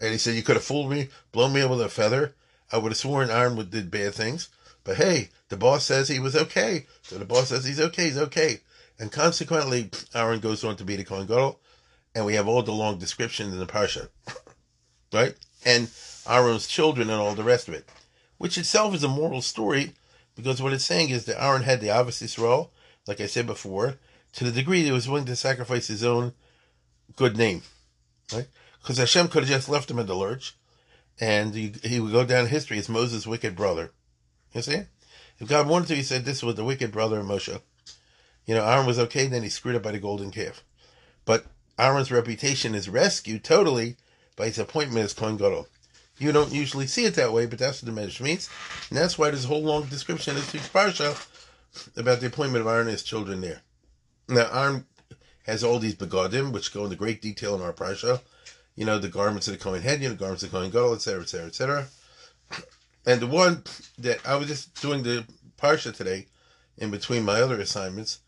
And 0.00 0.12
he 0.12 0.18
said, 0.18 0.34
You 0.34 0.42
could 0.42 0.56
have 0.56 0.64
fooled 0.64 0.90
me, 0.90 1.08
blown 1.32 1.52
me 1.52 1.62
up 1.62 1.70
with 1.70 1.80
a 1.80 1.88
feather. 1.88 2.34
I 2.72 2.78
would 2.78 2.92
have 2.92 2.98
sworn 2.98 3.30
Aaron 3.30 3.56
did 3.70 3.90
bad 3.90 4.14
things. 4.14 4.48
But 4.84 4.96
hey, 4.96 5.30
the 5.48 5.56
boss 5.56 5.84
says 5.84 6.08
he 6.08 6.18
was 6.18 6.36
okay. 6.36 6.86
So 7.02 7.18
the 7.18 7.24
boss 7.24 7.48
says 7.48 7.64
he's 7.64 7.80
okay, 7.80 8.04
he's 8.04 8.18
okay. 8.18 8.60
And 8.98 9.12
consequently, 9.12 9.90
Aaron 10.14 10.40
goes 10.40 10.64
on 10.64 10.76
to 10.76 10.84
be 10.84 10.96
the 10.96 11.04
Kohen 11.04 11.26
Gadol. 11.26 11.60
And 12.14 12.24
we 12.24 12.34
have 12.34 12.48
all 12.48 12.62
the 12.62 12.72
long 12.72 12.98
descriptions 12.98 13.52
in 13.52 13.58
the 13.58 13.66
Parsha. 13.66 14.08
right? 15.12 15.34
And 15.64 15.90
Aaron's 16.28 16.66
children 16.66 17.10
and 17.10 17.20
all 17.20 17.34
the 17.34 17.44
rest 17.44 17.68
of 17.68 17.74
it. 17.74 17.88
Which 18.38 18.58
itself 18.58 18.94
is 18.94 19.04
a 19.04 19.08
moral 19.08 19.42
story 19.42 19.92
because 20.34 20.60
what 20.60 20.72
it's 20.72 20.84
saying 20.84 21.08
is 21.10 21.24
that 21.24 21.42
Aaron 21.42 21.62
had 21.62 21.80
the 21.80 21.88
Ahavas 21.88 22.22
Yisrael, 22.22 22.68
like 23.06 23.20
I 23.20 23.26
said 23.26 23.46
before, 23.46 23.96
to 24.34 24.44
the 24.44 24.52
degree 24.52 24.82
that 24.82 24.86
he 24.86 24.92
was 24.92 25.08
willing 25.08 25.26
to 25.26 25.36
sacrifice 25.36 25.86
his 25.86 26.04
own 26.04 26.32
good 27.16 27.36
name. 27.36 27.62
Right? 28.32 28.48
Because 28.80 28.98
Hashem 28.98 29.28
could 29.28 29.44
have 29.44 29.50
just 29.50 29.68
left 29.68 29.90
him 29.90 29.98
in 29.98 30.06
the 30.06 30.14
lurch, 30.14 30.54
and 31.20 31.54
he, 31.54 31.72
he 31.82 32.00
would 32.00 32.12
go 32.12 32.24
down 32.24 32.44
in 32.44 32.50
history 32.50 32.78
as 32.78 32.88
Moses' 32.88 33.26
wicked 33.26 33.56
brother. 33.56 33.92
You 34.52 34.62
see? 34.62 34.82
If 35.38 35.48
God 35.48 35.68
wanted 35.68 35.88
to, 35.88 35.96
he 35.96 36.02
said 36.02 36.24
this 36.24 36.42
was 36.42 36.54
the 36.54 36.64
wicked 36.64 36.92
brother 36.92 37.20
of 37.20 37.26
Moshe. 37.26 37.60
You 38.46 38.54
know, 38.54 38.64
Aaron 38.64 38.86
was 38.86 38.98
okay, 38.98 39.26
then 39.26 39.42
he 39.42 39.48
screwed 39.48 39.76
up 39.76 39.82
by 39.82 39.92
the 39.92 39.98
golden 39.98 40.30
calf. 40.30 40.62
But 41.24 41.46
Aaron's 41.78 42.12
reputation 42.12 42.74
is 42.74 42.88
rescued 42.88 43.44
totally 43.44 43.96
by 44.36 44.46
his 44.46 44.58
appointment 44.58 45.04
as 45.04 45.14
Kohen 45.14 45.36
Gadol. 45.36 45.68
You 46.18 46.32
don't 46.32 46.52
usually 46.52 46.86
see 46.86 47.04
it 47.04 47.14
that 47.16 47.32
way, 47.32 47.44
but 47.46 47.58
that's 47.58 47.82
what 47.82 47.94
the 47.94 48.00
Medrash 48.00 48.20
means, 48.20 48.48
and 48.88 48.96
that's 48.96 49.18
why 49.18 49.28
there's 49.28 49.44
a 49.44 49.48
whole 49.48 49.62
long 49.62 49.84
description 49.84 50.34
in 50.34 50.40
this 50.40 50.52
week's 50.52 50.68
parsha 50.68 51.14
about 51.96 52.20
the 52.20 52.26
appointment 52.26 52.62
of 52.62 52.66
Aaron 52.68 52.82
and 52.82 52.90
his 52.90 53.02
children 53.02 53.40
there. 53.40 53.62
Now, 54.28 54.48
Aaron 54.52 54.86
has 55.44 55.62
all 55.62 55.78
these 55.78 55.94
begodim, 55.94 56.52
which 56.52 56.74
go 56.74 56.84
into 56.84 56.96
great 56.96 57.22
detail 57.22 57.54
in 57.54 57.62
our 57.62 57.72
parsha. 57.72 58.20
You 58.74 58.84
know, 58.84 58.98
the 58.98 59.08
garments 59.08 59.48
of 59.48 59.54
the 59.54 59.60
Kohen 59.62 59.82
head, 59.82 60.02
you 60.02 60.08
know, 60.08 60.14
the 60.14 60.20
garments 60.20 60.42
of 60.42 60.50
the 60.50 60.56
Kohen 60.56 60.70
Gadol, 60.70 60.94
etc., 60.94 61.22
etc., 61.22 61.46
etc. 61.46 61.86
And 63.06 63.20
the 63.20 63.26
one 63.26 63.62
that 63.98 64.26
I 64.26 64.34
was 64.34 64.48
just 64.48 64.80
doing 64.82 65.02
the 65.02 65.24
parsha 65.56 65.94
today, 65.94 66.26
in 66.78 66.90
between 66.90 67.24
my 67.24 67.40
other 67.40 67.58
assignments, 67.60 68.18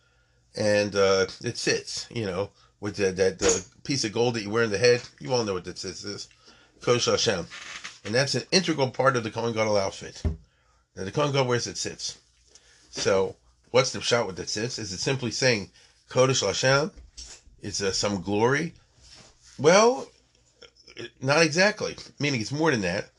and 0.56 0.94
uh, 0.94 1.26
it 1.42 1.58
sits, 1.58 2.06
you 2.10 2.24
know, 2.24 2.50
with 2.80 2.96
the, 2.96 3.12
that 3.12 3.38
the 3.38 3.64
piece 3.84 4.04
of 4.04 4.12
gold 4.12 4.34
that 4.34 4.42
you 4.42 4.50
wear 4.50 4.64
in 4.64 4.70
the 4.70 4.78
head. 4.78 5.02
You 5.20 5.32
all 5.32 5.44
know 5.44 5.54
what 5.54 5.64
that 5.64 5.78
sits 5.78 6.04
is. 6.04 6.28
Kodesh 6.80 7.10
Hashem. 7.10 7.46
And 8.04 8.14
that's 8.14 8.34
an 8.34 8.44
integral 8.52 8.90
part 8.90 9.16
of 9.16 9.24
the 9.24 9.30
Kohen 9.30 9.52
Gadol 9.52 9.76
outfit. 9.76 10.22
Now, 10.96 11.04
the 11.04 11.10
Kohen 11.10 11.32
Gadol 11.32 11.46
wears 11.46 11.66
it 11.66 11.76
sits. 11.76 12.18
So, 12.90 13.36
what's 13.70 13.92
the 13.92 14.00
shot 14.00 14.26
with 14.26 14.38
it 14.38 14.48
sits? 14.48 14.78
Is 14.78 14.92
it 14.92 14.98
simply 14.98 15.30
saying 15.30 15.70
Kodesh 16.08 16.46
Hashem? 16.46 16.90
Is 17.60 17.82
some 17.96 18.22
glory? 18.22 18.74
Well, 19.58 20.08
not 21.20 21.42
exactly. 21.42 21.96
Meaning 22.18 22.40
it's 22.40 22.52
more 22.52 22.70
than 22.70 22.82
that. 22.82 23.10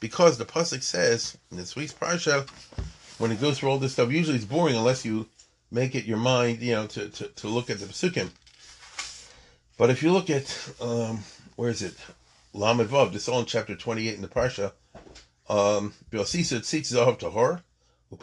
Because 0.00 0.36
the 0.36 0.44
Pasuk 0.44 0.82
says 0.82 1.38
in 1.50 1.56
this 1.56 1.74
week's 1.74 1.92
Parsha, 1.92 2.48
when 3.18 3.32
it 3.32 3.40
goes 3.40 3.58
through 3.58 3.70
all 3.70 3.78
this 3.78 3.92
stuff, 3.92 4.10
usually 4.10 4.36
it's 4.36 4.44
boring 4.44 4.76
unless 4.76 5.04
you 5.04 5.26
make 5.70 5.94
it 5.94 6.04
your 6.04 6.18
mind, 6.18 6.60
you 6.60 6.72
know, 6.72 6.86
to, 6.86 7.08
to, 7.08 7.28
to 7.28 7.48
look 7.48 7.70
at 7.70 7.78
the 7.78 7.86
Pasukim. 7.86 8.30
But 9.78 9.90
if 9.90 10.02
you 10.02 10.12
look 10.12 10.30
at, 10.30 10.72
um, 10.80 11.20
where 11.56 11.70
is 11.70 11.82
it? 11.82 11.94
Lamed 12.52 12.88
Vav, 12.88 13.12
this 13.12 13.22
is 13.22 13.28
all 13.28 13.40
in 13.40 13.46
chapter 13.46 13.74
28 13.74 14.14
in 14.14 14.22
the 14.22 14.28
Parsha. 14.28 14.72
Um, 15.48 15.94
you 18.10 18.18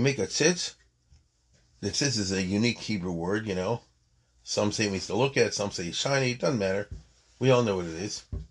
make 0.00 0.18
a 0.18 0.26
tzitz. 0.26 0.74
The 1.80 1.90
tzitz 1.90 2.18
is 2.18 2.32
a 2.32 2.42
unique 2.42 2.78
Hebrew 2.78 3.12
word, 3.12 3.46
you 3.46 3.54
know. 3.54 3.82
Some 4.42 4.72
say 4.72 4.86
it 4.86 4.90
means 4.92 5.06
to 5.06 5.14
look 5.14 5.36
at, 5.36 5.54
some 5.54 5.70
say 5.70 5.92
shiny, 5.92 6.32
it 6.32 6.40
doesn't 6.40 6.58
matter. 6.58 6.88
We 7.38 7.50
all 7.50 7.62
know 7.62 7.76
what 7.76 7.84
it 7.84 7.94
is. 7.94 8.24
And 8.32 8.42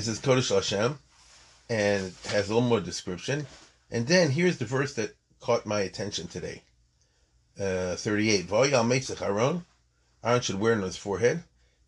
it 0.00 0.02
says 0.02 0.18
Kodesh 0.20 0.52
Hashem, 0.52 0.98
and 1.68 2.06
it 2.06 2.14
has 2.30 2.48
a 2.48 2.54
little 2.54 2.68
more 2.68 2.80
description. 2.80 3.46
And 3.90 4.06
then 4.06 4.30
here's 4.30 4.58
the 4.58 4.64
verse 4.64 4.94
that 4.94 5.14
caught 5.40 5.66
my 5.66 5.80
attention 5.80 6.26
today. 6.26 6.62
Uh, 7.60 7.94
38. 7.96 8.50
Aaron 8.50 10.40
should 10.40 10.60
wear 10.60 10.72
it 10.72 10.78
on 10.78 10.82
his 10.82 10.96
forehead. 10.96 11.44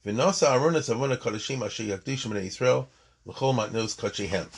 Kodashim 0.06 1.64
asher 1.64 1.82
yakdishim 1.82 2.30
b'nei 2.30 2.46
Yisrael 2.46 2.86
l'chol 3.28 3.54
matnos 3.54 3.94
kachihem. 3.96 4.48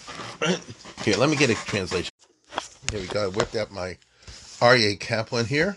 Here, 1.05 1.17
let 1.17 1.29
me 1.29 1.37
get 1.37 1.51
a 1.51 1.55
translation. 1.55 2.13
Here 2.91 3.01
we 3.01 3.07
go. 3.09 3.25
I 3.25 3.29
whipped 3.29 3.57
out 3.57 3.71
my 3.71 3.99
Aryeh 4.61 4.99
Kaplan 4.99 5.47
here. 5.47 5.77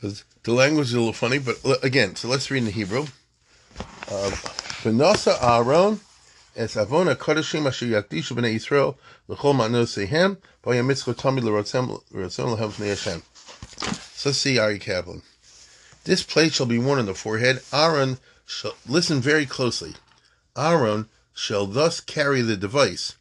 The 0.00 0.52
language 0.52 0.88
is 0.88 0.94
a 0.94 0.98
little 0.98 1.12
funny, 1.12 1.38
but 1.38 1.58
again, 1.82 2.14
so 2.14 2.28
let's 2.28 2.50
read 2.50 2.58
in 2.58 2.64
the 2.66 2.70
Hebrew. 2.70 3.00
Um, 4.08 4.32
V'nasa 4.82 5.36
Aaron 5.42 6.00
es 6.54 6.76
avona 6.76 7.16
kodashim 7.16 7.66
asher 7.66 7.86
yakdishu 7.86 8.36
b'nei 8.36 8.54
Yisrael 8.54 8.96
l'chol 9.26 9.54
matnosehem 9.56 10.36
b'yam 10.62 10.86
mitzvah 10.86 11.14
tamid 11.14 11.42
l'rotzem 11.42 11.88
l'hem 12.12 12.70
b'nei 12.70 12.88
Hashem. 12.88 13.22
So 14.14 14.28
let's 14.28 14.38
see 14.38 14.56
Aryeh 14.56 14.80
Kaplan. 14.80 15.22
This 16.04 16.22
plate 16.22 16.52
shall 16.52 16.66
be 16.66 16.78
worn 16.78 17.00
on 17.00 17.06
the 17.06 17.14
forehead. 17.14 17.60
Aaron 17.72 18.18
shall, 18.46 18.74
listen 18.86 19.20
very 19.20 19.46
closely. 19.46 19.94
Aaron 20.56 21.08
shall 21.36 21.66
thus 21.66 22.00
carry 22.00 22.40
the 22.40 22.56
device 22.56 23.14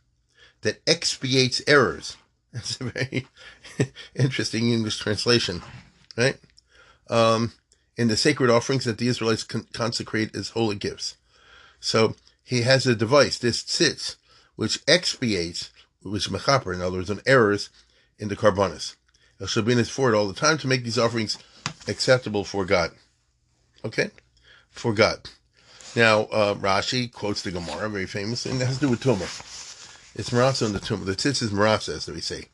that 0.61 0.81
expiates 0.87 1.61
errors. 1.67 2.15
That's 2.53 2.79
a 2.79 2.85
very 2.85 3.27
interesting 4.15 4.71
English 4.71 4.97
translation, 4.99 5.61
right? 6.17 6.37
Um, 7.09 7.51
in 7.97 8.07
the 8.07 8.15
sacred 8.15 8.49
offerings 8.49 8.85
that 8.85 8.97
the 8.97 9.09
Israelites 9.09 9.43
con- 9.43 9.67
consecrate 9.73 10.33
as 10.33 10.49
holy 10.49 10.77
gifts. 10.77 11.17
So 11.81 12.15
he 12.41 12.61
has 12.61 12.87
a 12.87 12.95
device, 12.95 13.37
this 13.37 13.59
sits, 13.59 14.15
which 14.55 14.79
expiates, 14.87 15.71
which 16.01 16.29
mechaper, 16.29 16.73
in 16.73 16.81
other 16.81 16.97
words, 16.97 17.11
on 17.11 17.19
errors 17.25 17.69
in 18.17 18.29
the 18.29 18.37
karbonis. 18.37 18.95
El 19.41 19.47
Shabin 19.47 19.77
is 19.77 19.89
for 19.89 20.13
it 20.13 20.15
all 20.15 20.27
the 20.27 20.33
time 20.33 20.57
to 20.59 20.67
make 20.67 20.85
these 20.85 20.97
offerings 20.97 21.37
acceptable 21.85 22.45
for 22.45 22.63
God. 22.63 22.91
Okay? 23.83 24.11
For 24.71 24.93
God. 24.93 25.29
Now, 25.95 26.21
uh, 26.23 26.55
Rashi 26.55 27.11
quotes 27.11 27.41
the 27.41 27.51
Gemara, 27.51 27.89
very 27.89 28.05
famous, 28.05 28.45
and 28.45 28.61
it 28.61 28.65
has 28.65 28.75
to 28.79 28.85
do 28.85 28.89
with 28.89 29.01
Tumah. 29.01 29.23
It's 30.15 30.29
Maratza 30.29 30.65
in 30.65 30.73
the 30.73 30.79
Tumah. 30.79 31.05
The 31.05 31.15
tzitz 31.15 31.41
is 31.41 31.51
Maratza, 31.51 31.95
as 31.95 32.07
we 32.07 32.21
say. 32.21 32.45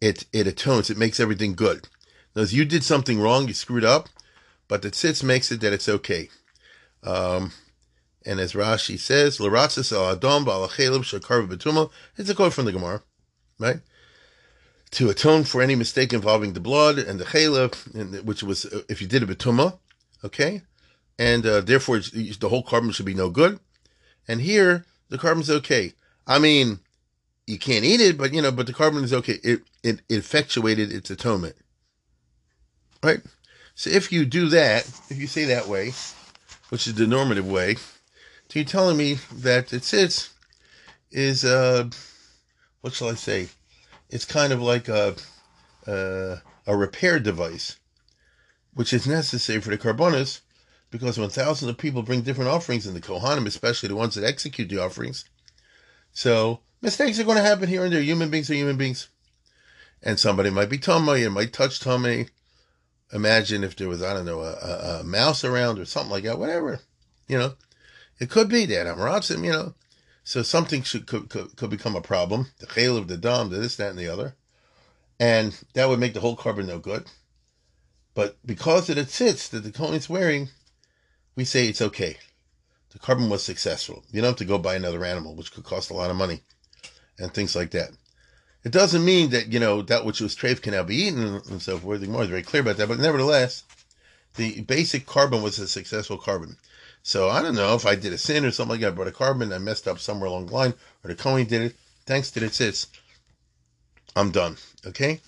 It, 0.00 0.24
it 0.32 0.46
atones, 0.46 0.88
it 0.88 0.96
makes 0.96 1.20
everything 1.20 1.54
good. 1.54 1.88
Now, 2.34 2.42
if 2.42 2.52
you 2.52 2.64
did 2.64 2.84
something 2.84 3.20
wrong, 3.20 3.48
you 3.48 3.54
screwed 3.54 3.84
up, 3.84 4.08
but 4.68 4.82
the 4.82 4.90
tzitz 4.90 5.22
makes 5.22 5.50
it 5.50 5.60
that 5.60 5.72
it's 5.72 5.88
okay. 5.88 6.30
Um, 7.02 7.52
and 8.24 8.38
as 8.38 8.52
Rashi 8.52 8.98
says, 8.98 9.38
Laratzis 9.38 9.92
al 9.92 10.16
Adom 10.16 10.44
ba'alachelim 10.44 11.02
shakar 11.02 11.48
betumah. 11.48 11.90
It's 12.16 12.30
a 12.30 12.34
quote 12.34 12.52
from 12.52 12.66
the 12.66 12.72
Gemara, 12.72 13.02
right? 13.58 13.80
to 14.92 15.08
atone 15.08 15.44
for 15.44 15.62
any 15.62 15.74
mistake 15.74 16.12
involving 16.12 16.52
the 16.52 16.60
blood 16.60 16.98
and 16.98 17.20
the 17.20 17.24
chayla, 17.24 18.24
which 18.24 18.42
was 18.42 18.64
uh, 18.66 18.82
if 18.88 19.00
you 19.00 19.06
did 19.06 19.22
a 19.22 19.26
betuma, 19.26 19.78
okay, 20.24 20.62
and 21.20 21.44
uh, 21.44 21.60
therefore 21.60 21.98
the 21.98 22.48
whole 22.48 22.62
carbon 22.62 22.90
should 22.90 23.06
be 23.06 23.14
no 23.14 23.28
good. 23.28 23.60
And 24.26 24.40
here 24.40 24.86
the 25.10 25.18
carbon's 25.18 25.50
okay. 25.50 25.92
I 26.26 26.38
mean, 26.38 26.80
you 27.46 27.58
can't 27.58 27.84
eat 27.84 28.00
it, 28.00 28.16
but 28.16 28.32
you 28.32 28.40
know, 28.40 28.50
but 28.50 28.66
the 28.66 28.72
carbon 28.72 29.04
is 29.04 29.12
okay. 29.12 29.38
It 29.44 29.60
it, 29.82 30.00
effectuated 30.08 30.92
its 30.92 31.10
atonement, 31.10 31.56
right? 33.02 33.20
So 33.74 33.90
if 33.90 34.10
you 34.10 34.24
do 34.24 34.48
that, 34.48 34.88
if 35.10 35.18
you 35.18 35.26
say 35.26 35.44
that 35.44 35.68
way, 35.68 35.92
which 36.70 36.86
is 36.86 36.94
the 36.94 37.06
normative 37.06 37.46
way, 37.46 37.74
so 37.74 38.58
you're 38.58 38.64
telling 38.64 38.96
me 38.96 39.18
that 39.32 39.72
it 39.72 39.84
sits 39.84 40.30
is 41.10 41.44
uh, 41.44 41.88
what 42.80 42.94
shall 42.94 43.08
I 43.08 43.14
say? 43.14 43.48
it's 44.10 44.24
kind 44.24 44.52
of 44.52 44.60
like 44.60 44.88
a, 44.88 45.14
a, 45.86 46.38
a 46.66 46.76
repair 46.76 47.18
device, 47.18 47.76
which 48.74 48.92
is 48.92 49.06
necessary 49.06 49.60
for 49.60 49.70
the 49.70 49.78
carbonis, 49.78 50.40
because 50.90 51.18
when 51.18 51.30
thousands 51.30 51.70
of 51.70 51.78
people 51.78 52.02
bring 52.02 52.22
different 52.22 52.50
offerings 52.50 52.86
in 52.86 52.94
the 52.94 53.00
Kohanim, 53.00 53.46
especially 53.46 53.88
the 53.88 53.96
ones 53.96 54.14
that 54.14 54.24
execute 54.24 54.68
the 54.68 54.82
offerings, 54.82 55.24
so 56.12 56.60
mistakes 56.82 57.18
are 57.18 57.24
going 57.24 57.36
to 57.36 57.42
happen 57.42 57.68
here 57.68 57.84
and 57.84 57.92
there. 57.92 58.02
Human 58.02 58.30
beings 58.30 58.50
are 58.50 58.54
human 58.54 58.76
beings. 58.76 59.08
And 60.02 60.18
somebody 60.18 60.50
might 60.50 60.70
be 60.70 60.78
tummy, 60.78 61.22
it 61.22 61.30
might 61.30 61.52
touch 61.52 61.80
tummy. 61.80 62.28
Imagine 63.12 63.64
if 63.64 63.76
there 63.76 63.88
was, 63.88 64.02
I 64.02 64.14
don't 64.14 64.24
know, 64.24 64.40
a, 64.40 64.52
a, 64.52 65.00
a 65.00 65.04
mouse 65.04 65.44
around 65.44 65.78
or 65.78 65.84
something 65.84 66.10
like 66.10 66.24
that, 66.24 66.38
whatever. 66.38 66.80
You 67.28 67.38
know, 67.38 67.54
it 68.18 68.30
could 68.30 68.48
be 68.48 68.66
that 68.66 68.86
I'm 68.86 69.44
you 69.44 69.52
know. 69.52 69.74
So 70.22 70.42
something 70.42 70.82
should 70.82 71.06
could, 71.06 71.28
could, 71.28 71.56
could 71.56 71.70
become 71.70 71.96
a 71.96 72.00
problem. 72.00 72.48
The 72.58 72.66
chayil 72.66 72.98
of 72.98 73.08
the 73.08 73.16
dam, 73.16 73.50
the 73.50 73.56
this, 73.56 73.76
that, 73.76 73.90
and 73.90 73.98
the 73.98 74.08
other. 74.08 74.36
And 75.18 75.58
that 75.74 75.88
would 75.88 75.98
make 75.98 76.14
the 76.14 76.20
whole 76.20 76.36
carbon 76.36 76.66
no 76.66 76.78
good. 76.78 77.06
But 78.14 78.36
because 78.44 78.88
of 78.88 78.96
the 78.96 79.02
tzitz 79.02 79.48
that 79.50 79.60
the 79.60 79.72
Kohen's 79.72 80.08
wearing, 80.08 80.50
we 81.40 81.44
say 81.46 81.66
it's 81.66 81.80
okay. 81.80 82.18
The 82.92 82.98
carbon 82.98 83.30
was 83.30 83.42
successful. 83.42 84.04
You 84.12 84.20
don't 84.20 84.32
have 84.32 84.36
to 84.36 84.44
go 84.44 84.58
buy 84.58 84.74
another 84.74 85.06
animal, 85.06 85.34
which 85.34 85.54
could 85.54 85.64
cost 85.64 85.88
a 85.88 85.94
lot 85.94 86.10
of 86.10 86.16
money, 86.16 86.42
and 87.18 87.32
things 87.32 87.56
like 87.56 87.70
that. 87.70 87.92
It 88.62 88.72
doesn't 88.72 89.06
mean 89.06 89.30
that, 89.30 89.50
you 89.50 89.58
know, 89.58 89.80
that 89.80 90.04
which 90.04 90.20
was 90.20 90.34
trade 90.34 90.60
can 90.60 90.74
now 90.74 90.82
be 90.82 90.96
eaten 90.96 91.40
and 91.50 91.62
so 91.62 91.78
forth. 91.78 92.00
The 92.00 92.06
Gemara 92.08 92.24
is 92.24 92.28
very 92.28 92.42
clear 92.42 92.60
about 92.60 92.76
that. 92.76 92.88
But 92.88 92.98
nevertheless, 92.98 93.62
the 94.34 94.60
basic 94.60 95.06
carbon 95.06 95.42
was 95.42 95.58
a 95.58 95.66
successful 95.66 96.18
carbon. 96.18 96.58
So 97.02 97.30
I 97.30 97.40
don't 97.40 97.54
know 97.54 97.74
if 97.74 97.86
I 97.86 97.94
did 97.94 98.12
a 98.12 98.18
sin 98.18 98.44
or 98.44 98.50
something 98.50 98.72
like 98.72 98.80
that. 98.82 98.88
I 98.88 98.96
brought 98.96 99.08
a 99.08 99.12
carbon, 99.12 99.50
I 99.50 99.56
messed 99.56 99.88
up 99.88 99.98
somewhere 99.98 100.28
along 100.28 100.48
the 100.48 100.52
line, 100.52 100.74
or 101.02 101.08
the 101.08 101.14
Kohen 101.14 101.46
did 101.46 101.62
it. 101.62 101.76
Thanks 102.04 102.30
to 102.32 102.40
the 102.40 102.48
tzitz, 102.48 102.86
I'm 104.14 104.30
done. 104.30 104.58
Okay? 104.86 105.22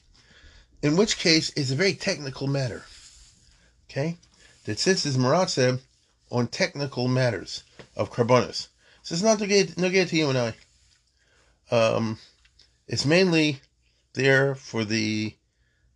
In 0.82 0.94
which 0.94 1.16
case, 1.16 1.50
it's 1.56 1.70
a 1.70 1.74
very 1.74 1.94
technical 1.94 2.48
matter. 2.48 2.84
Okay? 3.88 4.18
The 4.64 4.72
tzitz 4.72 5.06
is 5.06 5.16
maratze 5.16 5.80
on 6.32 6.48
technical 6.48 7.06
matters 7.06 7.62
of 7.94 8.10
carbonis. 8.10 8.68
So 9.02 9.14
it's 9.14 9.22
not 9.22 9.38
no 9.38 9.46
get, 9.46 9.78
no 9.78 9.90
to 9.90 10.16
you 10.16 10.30
and 10.30 10.38
I. 10.38 10.54
Um, 11.70 12.18
it's 12.88 13.06
mainly 13.06 13.60
there 14.14 14.54
for 14.54 14.84
the 14.84 15.34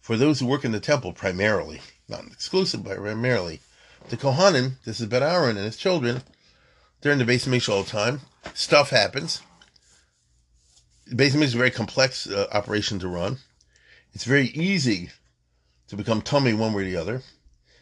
for 0.00 0.16
those 0.16 0.38
who 0.38 0.46
work 0.46 0.64
in 0.64 0.70
the 0.70 0.78
temple 0.78 1.12
primarily, 1.12 1.80
not 2.08 2.24
exclusively, 2.26 2.94
but 2.94 2.98
primarily 2.98 3.60
the 4.08 4.16
Kohanim, 4.16 4.74
this 4.84 5.00
is 5.00 5.06
about 5.06 5.22
Aaron 5.22 5.56
and 5.56 5.64
his 5.64 5.76
children, 5.76 6.22
they're 7.00 7.12
in 7.12 7.18
the 7.18 7.24
base 7.24 7.46
of 7.46 7.68
all 7.68 7.82
the 7.82 7.90
time. 7.90 8.20
Stuff 8.54 8.90
happens. 8.90 9.40
The 11.06 11.24
is 11.24 11.54
a 11.54 11.58
very 11.58 11.70
complex 11.70 12.28
uh, 12.28 12.46
operation 12.52 12.98
to 13.00 13.08
run. 13.08 13.38
It's 14.12 14.24
very 14.24 14.48
easy 14.48 15.10
to 15.88 15.96
become 15.96 16.22
tummy 16.22 16.52
one 16.54 16.72
way 16.72 16.82
or 16.82 16.84
the 16.86 16.96
other. 16.96 17.22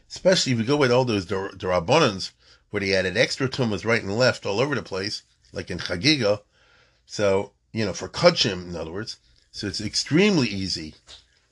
Especially 0.09 0.53
if 0.53 0.59
you 0.59 0.65
go 0.65 0.77
with 0.77 0.93
all 0.93 1.05
those 1.05 1.27
Darabonans 1.27 2.31
where 2.75 2.83
he 2.83 2.93
added 2.93 3.17
extra 3.17 3.49
tumas 3.49 3.85
right 3.85 4.03
and 4.03 4.19
left 4.19 4.45
all 4.45 4.59
over 4.59 4.75
the 4.75 4.83
place, 4.83 5.23
like 5.53 5.71
in 5.71 5.79
Chagiga. 5.79 6.41
So, 7.07 7.53
you 7.73 7.87
know, 7.87 7.93
for 7.93 8.09
Kudshim, 8.09 8.69
in 8.69 8.75
other 8.75 8.91
words. 8.91 9.19
So 9.53 9.69
it's 9.69 9.81
extremely 9.81 10.49
easy 10.49 10.97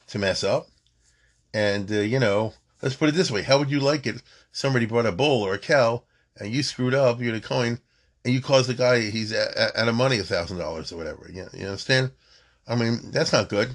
to 0.08 0.18
mess 0.18 0.42
up. 0.42 0.66
And, 1.54 1.88
uh, 1.92 2.00
you 2.00 2.18
know, 2.18 2.54
let's 2.82 2.96
put 2.96 3.08
it 3.08 3.14
this 3.14 3.30
way. 3.30 3.42
How 3.42 3.58
would 3.58 3.70
you 3.70 3.78
like 3.78 4.04
it? 4.04 4.20
Somebody 4.50 4.84
brought 4.84 5.06
a 5.06 5.12
bull 5.12 5.44
or 5.44 5.54
a 5.54 5.60
cow 5.60 6.02
and 6.40 6.52
you 6.52 6.64
screwed 6.64 6.92
up, 6.92 7.20
you 7.20 7.26
had 7.26 7.36
a 7.36 7.40
coin, 7.40 7.78
and 8.24 8.34
you 8.34 8.40
caused 8.40 8.68
the 8.68 8.74
guy, 8.74 9.02
he's 9.02 9.32
out 9.32 9.76
of 9.76 9.94
money, 9.94 10.18
a 10.18 10.24
thousand 10.24 10.58
dollars 10.58 10.90
or 10.90 10.96
whatever. 10.96 11.30
You, 11.32 11.46
you 11.52 11.66
understand? 11.66 12.10
I 12.66 12.74
mean, 12.74 13.12
that's 13.12 13.32
not 13.32 13.48
good. 13.48 13.70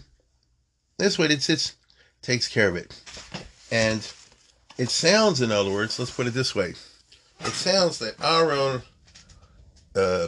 This 0.97 1.17
way, 1.17 1.27
it 1.27 1.41
sits, 1.41 1.77
takes 2.21 2.49
care 2.49 2.67
of 2.67 2.75
it. 2.75 3.01
And 3.71 4.05
it 4.77 4.89
sounds, 4.89 5.39
in 5.39 5.49
other 5.49 5.71
words, 5.71 5.97
let's 5.97 6.11
put 6.11 6.27
it 6.27 6.33
this 6.33 6.53
way. 6.53 6.73
It 7.41 7.53
sounds 7.53 7.99
that 7.99 8.15
Aaron 8.23 8.81
uh, 9.95 10.27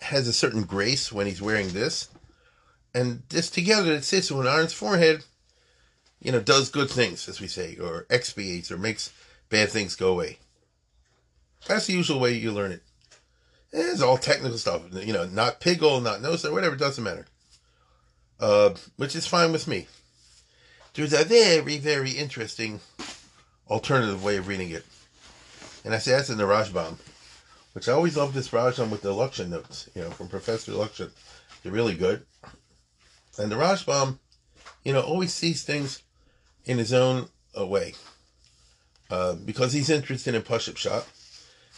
has 0.00 0.28
a 0.28 0.32
certain 0.32 0.64
grace 0.64 1.12
when 1.12 1.26
he's 1.26 1.42
wearing 1.42 1.68
this. 1.68 2.08
And 2.94 3.22
this 3.28 3.50
together, 3.50 3.92
it 3.92 4.04
sits 4.04 4.30
on 4.30 4.46
Aaron's 4.46 4.72
forehead, 4.72 5.24
you 6.20 6.32
know, 6.32 6.40
does 6.40 6.70
good 6.70 6.90
things, 6.90 7.28
as 7.28 7.40
we 7.40 7.46
say, 7.46 7.76
or 7.76 8.06
expiates, 8.08 8.70
or 8.70 8.78
makes 8.78 9.12
bad 9.50 9.68
things 9.68 9.96
go 9.96 10.12
away. 10.12 10.38
That's 11.66 11.86
the 11.86 11.92
usual 11.92 12.20
way 12.20 12.32
you 12.32 12.52
learn 12.52 12.72
it. 12.72 12.82
It's 13.72 14.00
all 14.00 14.16
technical 14.16 14.56
stuff, 14.56 14.82
you 14.92 15.12
know, 15.12 15.26
not 15.26 15.60
piggle, 15.60 16.00
not 16.00 16.22
no, 16.22 16.36
so 16.36 16.52
whatever, 16.52 16.76
doesn't 16.76 17.02
matter. 17.04 17.26
Uh, 18.38 18.74
which 18.96 19.16
is 19.16 19.26
fine 19.26 19.52
with 19.52 19.66
me. 19.66 19.86
There's 20.94 21.12
a 21.12 21.24
very, 21.24 21.78
very 21.78 22.12
interesting 22.12 22.80
alternative 23.68 24.24
way 24.24 24.36
of 24.36 24.48
reading 24.48 24.70
it. 24.70 24.86
And 25.86 25.94
I 25.94 25.98
say 25.98 26.10
that's 26.10 26.30
in 26.30 26.36
the 26.36 26.44
Rashbam, 26.44 26.96
which 27.72 27.88
I 27.88 27.92
always 27.92 28.16
love 28.16 28.34
this 28.34 28.48
Rashbam 28.48 28.90
with 28.90 29.02
the 29.02 29.14
Lockshin 29.14 29.50
notes, 29.50 29.88
you 29.94 30.02
know, 30.02 30.10
from 30.10 30.26
Professor 30.26 30.72
Lockshin. 30.72 31.12
They're 31.62 31.70
really 31.70 31.94
good. 31.94 32.26
And 33.38 33.52
the 33.52 33.56
Rashbam, 33.56 34.18
you 34.84 34.92
know, 34.92 35.00
always 35.00 35.32
sees 35.32 35.62
things 35.62 36.02
in 36.64 36.78
his 36.78 36.92
own 36.92 37.28
uh, 37.56 37.64
way. 37.64 37.94
Uh, 39.08 39.34
because 39.34 39.72
he's 39.72 39.88
interested 39.88 40.34
in 40.34 40.42
Pashup 40.42 40.76
Shot. 40.76 41.06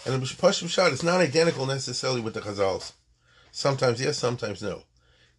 And 0.07 0.15
the 0.15 0.27
Pashim 0.27 0.71
Shot 0.71 0.93
is 0.93 1.03
not 1.03 1.21
identical 1.21 1.67
necessarily 1.67 2.23
with 2.23 2.33
the 2.33 2.41
Chazals. 2.41 2.93
Sometimes 3.53 4.01
yes, 4.01 4.17
sometimes 4.17 4.63
no. 4.63 4.85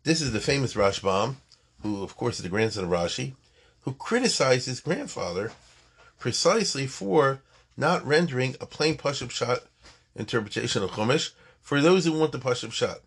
This 0.03 0.21
is 0.21 0.31
the 0.31 0.39
famous 0.39 0.75
Rashbam, 0.75 1.37
who 1.81 2.03
of 2.03 2.15
course 2.15 2.35
is 2.37 2.43
the 2.43 2.49
grandson 2.49 2.83
of 2.83 2.91
Rashi, 2.91 3.33
who 3.81 3.93
criticized 3.93 4.67
his 4.67 4.79
grandfather 4.79 5.53
precisely 6.19 6.85
for 6.85 7.41
not 7.79 8.05
rendering 8.05 8.55
a 8.59 8.65
plain 8.65 8.97
Pashim 8.97 9.31
Shot 9.31 9.59
interpretation 10.15 10.83
of 10.83 10.91
Chumash 10.91 11.31
for 11.61 11.79
those 11.79 12.03
who 12.03 12.11
want 12.11 12.33
the 12.33 12.37
Pashim 12.37 12.73
Shot. 12.73 12.99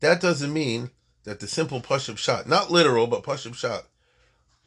That 0.00 0.20
doesn't 0.20 0.52
mean 0.52 0.90
that 1.24 1.40
the 1.40 1.46
simple 1.46 1.80
Pashim 1.80 2.16
Shot, 2.16 2.48
not 2.48 2.70
literal, 2.70 3.06
but 3.06 3.22
Pashim 3.22 3.54
Shot, 3.54 3.84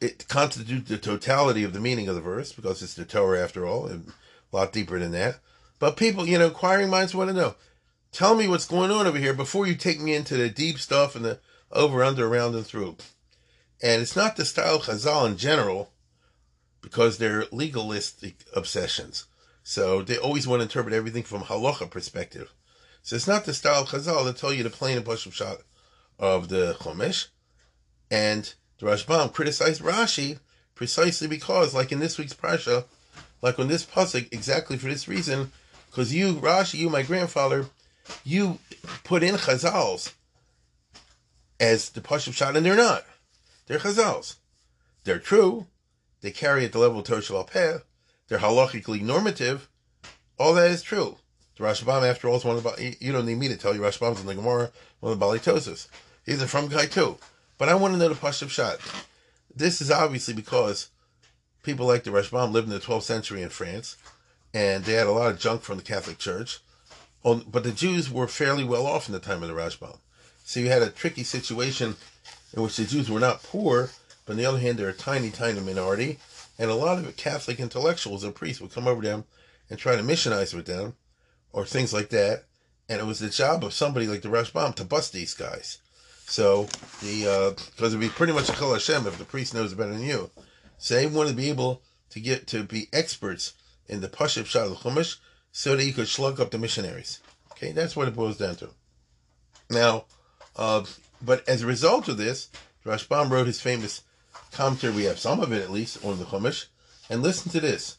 it 0.00 0.28
constitutes 0.28 0.88
the 0.88 0.98
totality 0.98 1.64
of 1.64 1.72
the 1.72 1.80
meaning 1.80 2.08
of 2.08 2.14
the 2.14 2.20
verse, 2.20 2.52
because 2.52 2.80
it's 2.80 2.94
the 2.94 3.04
Torah 3.04 3.42
after 3.42 3.66
all, 3.66 3.86
and 3.86 4.12
a 4.52 4.56
lot 4.56 4.72
deeper 4.72 4.98
than 4.98 5.12
that. 5.12 5.40
But 5.78 5.96
people, 5.96 6.26
you 6.26 6.38
know, 6.38 6.46
inquiring 6.46 6.88
minds 6.88 7.14
want 7.14 7.28
to 7.28 7.34
know. 7.34 7.56
Tell 8.12 8.34
me 8.34 8.48
what's 8.48 8.66
going 8.66 8.90
on 8.90 9.06
over 9.06 9.18
here 9.18 9.34
before 9.34 9.66
you 9.66 9.74
take 9.74 10.00
me 10.00 10.14
into 10.14 10.36
the 10.36 10.48
deep 10.48 10.78
stuff 10.78 11.16
and 11.16 11.24
the 11.24 11.40
over, 11.72 12.04
under, 12.04 12.26
around, 12.26 12.54
and 12.54 12.66
through. 12.66 12.96
And 13.82 14.02
it's 14.02 14.16
not 14.16 14.36
the 14.36 14.44
style 14.44 14.76
of 14.76 14.82
Chazal 14.82 15.26
in 15.26 15.36
general, 15.36 15.90
because 16.82 17.18
they're 17.18 17.44
legalistic 17.52 18.44
obsessions. 18.54 19.26
So 19.70 20.02
they 20.02 20.18
always 20.18 20.48
want 20.48 20.58
to 20.58 20.64
interpret 20.64 20.92
everything 20.92 21.22
from 21.22 21.42
halacha 21.42 21.88
perspective. 21.88 22.52
So 23.02 23.14
it's 23.14 23.28
not 23.28 23.44
the 23.44 23.54
style 23.54 23.82
of 23.82 23.88
Chazal 23.90 24.26
to 24.26 24.32
tell 24.32 24.52
you 24.52 24.64
the 24.64 24.68
plain 24.68 24.96
and 24.96 25.06
push 25.06 25.30
shot 25.30 25.58
of 26.18 26.48
the 26.48 26.74
Chumash. 26.80 27.28
And 28.10 28.52
the 28.80 28.86
Rashbam 28.86 29.32
criticized 29.32 29.80
Rashi 29.80 30.40
precisely 30.74 31.28
because, 31.28 31.72
like 31.72 31.92
in 31.92 32.00
this 32.00 32.18
week's 32.18 32.34
Parsha, 32.34 32.86
like 33.42 33.60
on 33.60 33.68
this 33.68 33.86
pasuk, 33.86 34.26
exactly 34.32 34.76
for 34.76 34.88
this 34.88 35.06
reason, 35.06 35.52
because 35.86 36.12
you, 36.12 36.34
Rashi, 36.34 36.80
you, 36.80 36.90
my 36.90 37.02
grandfather, 37.02 37.66
you 38.24 38.58
put 39.04 39.22
in 39.22 39.36
chazals 39.36 40.12
as 41.60 41.90
the 41.90 42.00
Pashup 42.00 42.34
shot, 42.34 42.56
and 42.56 42.66
they're 42.66 42.74
not. 42.74 43.04
They're 43.68 43.78
chazals. 43.78 44.34
They're 45.04 45.20
true. 45.20 45.68
They 46.22 46.32
carry 46.32 46.64
at 46.64 46.72
the 46.72 46.80
level 46.80 46.98
of 46.98 47.06
Torah 47.06 47.20
Shabbat 47.20 47.50
Peh. 47.52 47.78
They're 48.30 48.38
halachically 48.38 49.02
normative. 49.02 49.68
All 50.38 50.54
that 50.54 50.70
is 50.70 50.82
true. 50.82 51.16
The 51.56 51.64
Rashbam, 51.64 52.08
after 52.08 52.28
all, 52.28 52.36
is 52.36 52.44
one 52.44 52.56
of 52.56 52.62
the, 52.62 52.96
you 53.00 53.10
don't 53.10 53.26
need 53.26 53.38
me 53.38 53.48
to 53.48 53.56
tell 53.56 53.74
you 53.74 53.80
Rashbam's 53.80 54.20
in 54.20 54.26
the 54.26 54.36
Gemara, 54.36 54.70
one 55.00 55.12
of 55.12 55.18
the 55.18 55.26
Balitosis. 55.26 55.88
He's 56.24 56.40
a 56.40 56.46
from 56.46 56.68
guy 56.68 56.86
too. 56.86 57.18
But 57.58 57.68
I 57.68 57.74
want 57.74 57.92
to 57.92 57.98
know 57.98 58.08
the 58.08 58.14
Pashup 58.14 58.48
shot. 58.48 58.78
This 59.54 59.82
is 59.82 59.90
obviously 59.90 60.32
because 60.32 60.90
people 61.64 61.86
like 61.86 62.04
the 62.04 62.12
Rashbam 62.12 62.52
lived 62.52 62.68
in 62.68 62.72
the 62.72 62.78
12th 62.78 63.02
century 63.02 63.42
in 63.42 63.48
France 63.48 63.96
and 64.54 64.84
they 64.84 64.92
had 64.92 65.08
a 65.08 65.12
lot 65.12 65.32
of 65.32 65.40
junk 65.40 65.62
from 65.62 65.78
the 65.78 65.82
Catholic 65.82 66.18
Church. 66.18 66.60
But 67.24 67.64
the 67.64 67.72
Jews 67.72 68.10
were 68.12 68.28
fairly 68.28 68.62
well 68.62 68.86
off 68.86 69.08
in 69.08 69.12
the 69.12 69.18
time 69.18 69.42
of 69.42 69.48
the 69.48 69.56
Rashbam. 69.56 69.98
So 70.44 70.60
you 70.60 70.68
had 70.68 70.82
a 70.82 70.88
tricky 70.88 71.24
situation 71.24 71.96
in 72.54 72.62
which 72.62 72.76
the 72.76 72.84
Jews 72.84 73.10
were 73.10 73.20
not 73.20 73.42
poor, 73.42 73.90
but 74.24 74.34
on 74.34 74.36
the 74.38 74.46
other 74.46 74.60
hand, 74.60 74.78
they're 74.78 74.88
a 74.88 74.94
tiny, 74.94 75.30
tiny 75.30 75.58
minority. 75.58 76.18
And 76.60 76.70
a 76.70 76.74
lot 76.74 76.98
of 76.98 77.16
Catholic 77.16 77.58
intellectuals 77.58 78.22
and 78.22 78.34
priests 78.34 78.60
would 78.60 78.70
come 78.70 78.86
over 78.86 79.00
to 79.00 79.08
them 79.08 79.24
and 79.70 79.78
try 79.78 79.96
to 79.96 80.02
missionize 80.02 80.52
with 80.52 80.66
them, 80.66 80.94
or 81.54 81.64
things 81.64 81.90
like 81.90 82.10
that. 82.10 82.44
And 82.86 83.00
it 83.00 83.06
was 83.06 83.18
the 83.18 83.30
job 83.30 83.64
of 83.64 83.72
somebody 83.72 84.06
like 84.06 84.20
the 84.20 84.28
Rashbam 84.28 84.74
to 84.74 84.84
bust 84.84 85.14
these 85.14 85.32
guys. 85.32 85.78
So 86.26 86.64
the 87.00 87.54
because 87.56 87.82
uh, 87.82 87.86
it'd 87.86 88.00
be 88.00 88.10
pretty 88.10 88.34
much 88.34 88.50
a 88.50 88.52
Chol 88.52 88.74
Hashem 88.74 89.06
if 89.06 89.16
the 89.16 89.24
priest 89.24 89.54
knows 89.54 89.72
better 89.72 89.94
than 89.94 90.02
you. 90.02 90.30
So 90.76 90.96
they 90.96 91.06
want 91.06 91.30
to 91.30 91.34
be 91.34 91.48
able 91.48 91.80
to 92.10 92.20
get 92.20 92.46
to 92.48 92.62
be 92.62 92.88
experts 92.92 93.54
in 93.88 94.02
the 94.02 94.08
Pashup 94.08 94.44
Shah 94.44 94.66
of 94.66 94.78
Chumash 94.80 95.16
so 95.52 95.76
that 95.76 95.84
you 95.84 95.94
could 95.94 96.08
slug 96.08 96.40
up 96.40 96.50
the 96.50 96.58
missionaries. 96.58 97.20
Okay, 97.52 97.72
that's 97.72 97.96
what 97.96 98.06
it 98.06 98.14
boils 98.14 98.36
down 98.36 98.56
to. 98.56 98.68
Now, 99.70 100.04
uh, 100.56 100.84
but 101.22 101.48
as 101.48 101.62
a 101.62 101.66
result 101.66 102.06
of 102.08 102.18
this, 102.18 102.50
Rashbam 102.84 103.30
wrote 103.30 103.46
his 103.46 103.62
famous 103.62 104.02
commentary, 104.52 104.94
we 104.94 105.04
have 105.04 105.18
some 105.18 105.40
of 105.40 105.52
it 105.52 105.62
at 105.62 105.70
least, 105.70 106.04
on 106.04 106.18
the 106.18 106.24
Chumash. 106.24 106.66
And 107.08 107.22
listen 107.22 107.50
to 107.52 107.60
this. 107.60 107.98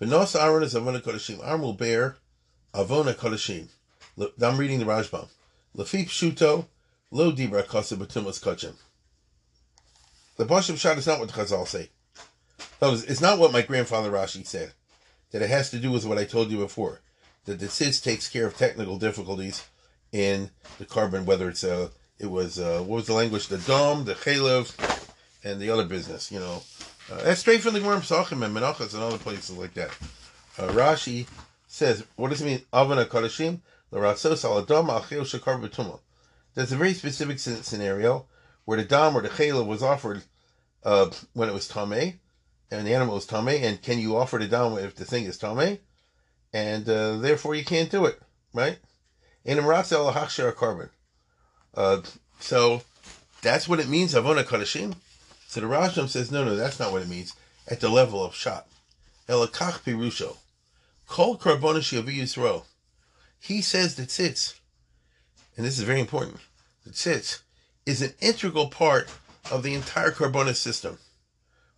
Benos 0.00 0.40
Aaron 0.40 0.62
is 0.62 0.74
Avona 0.74 1.00
Kodashim. 1.00 1.46
Aaron 1.46 1.60
will 1.60 1.74
bear 1.74 2.16
Avona 2.74 3.14
Kodashim. 3.14 3.68
I'm 4.42 4.56
reading 4.56 4.78
the 4.78 4.84
Rashbam. 4.84 5.28
Lafip 5.76 6.06
Shuto, 6.06 6.66
Lo 7.10 7.32
Dibra 7.32 7.64
Kosa 7.64 7.96
Batumas 7.96 8.42
Kachim. 8.42 8.74
The 10.36 10.44
Pashup 10.44 10.78
Shot 10.78 10.98
is 10.98 11.06
not 11.06 11.18
what 11.18 11.28
the 11.28 11.34
Chazal 11.34 11.66
say. 11.66 11.90
It's 12.82 13.20
not 13.20 13.38
what 13.38 13.52
my 13.52 13.62
grandfather 13.62 14.10
Rashi 14.10 14.46
said 14.46 14.72
that 15.30 15.42
it 15.42 15.50
has 15.50 15.70
to 15.70 15.78
do 15.78 15.90
with 15.90 16.04
what 16.04 16.18
I 16.18 16.24
told 16.24 16.50
you 16.50 16.58
before. 16.58 17.00
That 17.46 17.58
the 17.58 17.66
tzitz 17.66 18.02
takes 18.02 18.28
care 18.28 18.46
of 18.46 18.56
technical 18.56 18.98
difficulties 18.98 19.64
in 20.12 20.50
the 20.78 20.84
carbon, 20.84 21.26
whether 21.26 21.48
it's 21.48 21.64
a, 21.64 21.84
uh, 21.84 21.88
it 22.18 22.30
was, 22.30 22.58
uh, 22.58 22.80
what 22.80 22.96
was 22.96 23.06
the 23.06 23.12
language? 23.12 23.48
The 23.48 23.58
dom, 23.58 24.04
the 24.04 24.14
chalev, 24.14 24.74
and 25.46 25.60
the 25.60 25.70
other 25.70 25.84
business, 25.84 26.32
you 26.32 26.40
know. 26.40 26.62
Uh, 27.10 27.22
that's 27.22 27.40
straight 27.40 27.60
from 27.60 27.74
the 27.74 27.80
Gemara 27.80 28.00
Pesachim 28.00 28.44
and 28.44 28.54
Menachos 28.54 28.94
and 28.94 29.02
other 29.02 29.18
places 29.18 29.56
like 29.56 29.74
that. 29.74 29.90
Uh, 30.58 30.68
Rashi 30.68 31.26
says, 31.68 32.04
what 32.16 32.30
does 32.30 32.42
it 32.42 32.46
mean? 32.46 32.60
Avana 32.72 33.06
Kadashim, 33.06 33.60
L'ratzos 33.92 34.44
al-adam 34.44 34.90
al-chel 34.90 35.20
shakar 35.20 35.60
b'tumah. 35.60 36.00
There's 36.54 36.72
a 36.72 36.76
very 36.76 36.94
specific 36.94 37.38
scenario 37.38 38.26
where 38.64 38.78
the 38.78 38.84
dam 38.84 39.16
or 39.16 39.22
the 39.22 39.28
chalev 39.28 39.66
was 39.66 39.82
offered 39.82 40.22
uh, 40.84 41.10
when 41.34 41.48
it 41.48 41.52
was 41.52 41.68
tameh, 41.68 42.14
and 42.70 42.86
the 42.86 42.94
animal 42.94 43.14
was 43.14 43.26
tame, 43.26 43.48
and 43.48 43.80
can 43.80 43.98
you 43.98 44.16
offer 44.16 44.38
the 44.38 44.48
dam 44.48 44.76
if 44.78 44.96
the 44.96 45.04
thing 45.04 45.24
is 45.24 45.38
tame? 45.38 45.78
And 46.52 46.88
uh, 46.88 47.18
therefore 47.18 47.54
you 47.54 47.64
can't 47.64 47.90
do 47.90 48.06
it, 48.06 48.20
right? 48.52 48.78
In 49.44 49.58
Imratzel 49.58 50.12
korban. 50.54 50.88
Uh, 51.74 52.00
so 52.40 52.82
that's 53.42 53.68
what 53.68 53.78
it 53.78 53.88
means, 53.88 54.14
Avona 54.14 54.42
Kadashim. 54.42 54.96
So 55.46 55.60
the 55.60 55.66
Rashbam 55.66 56.08
says, 56.08 56.30
no, 56.30 56.44
no, 56.44 56.56
that's 56.56 56.78
not 56.78 56.92
what 56.92 57.02
it 57.02 57.08
means 57.08 57.34
at 57.68 57.80
the 57.80 57.88
level 57.88 58.24
of 58.24 58.34
shot. 58.34 58.66
Elakach 59.28 59.82
Pirusho. 59.84 60.36
Kol 61.06 61.38
Karbonish 61.38 61.92
Yavi 61.92 62.18
Yisrael. 62.18 62.64
He 63.38 63.62
says 63.62 63.94
that 63.96 64.08
tzitz, 64.08 64.58
and 65.56 65.64
this 65.64 65.78
is 65.78 65.84
very 65.84 66.00
important, 66.00 66.40
the 66.84 66.90
tzitz 66.90 67.40
is 67.84 68.02
an 68.02 68.14
integral 68.20 68.68
part 68.68 69.08
of 69.50 69.62
the 69.62 69.74
entire 69.74 70.10
Carbonus 70.10 70.56
system 70.56 70.98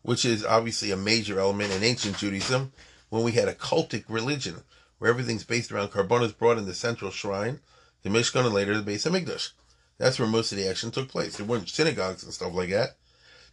which 0.09 0.25
is 0.25 0.45
obviously 0.45 0.91
a 0.91 0.97
major 0.97 1.39
element 1.39 1.73
in 1.73 1.83
ancient 1.83 2.17
Judaism, 2.17 2.73
when 3.11 3.23
we 3.23 3.33
had 3.33 3.47
a 3.47 3.55
cultic 3.55 4.05
religion, 4.09 4.63
where 4.99 5.11
everything's 5.11 5.45
based 5.45 5.71
around 5.73 5.89
karbonas 5.91 6.37
brought 6.37 6.59
in 6.59 6.67
the 6.67 6.75
central 6.75 7.11
shrine, 7.11 7.61
the 8.03 8.09
Mishkan, 8.09 8.45
and 8.45 8.55
later 8.55 8.81
the 8.81 8.91
Beis 8.91 9.07
Hamikdash. 9.07 9.51
That's 9.99 10.19
where 10.19 10.29
most 10.29 10.51
of 10.51 10.57
the 10.57 10.69
action 10.69 10.91
took 10.91 11.09
place. 11.09 11.37
There 11.37 11.47
weren't 11.47 11.69
synagogues 11.69 12.23
and 12.23 12.33
stuff 12.33 12.55
like 12.55 12.71
that. 12.71 12.97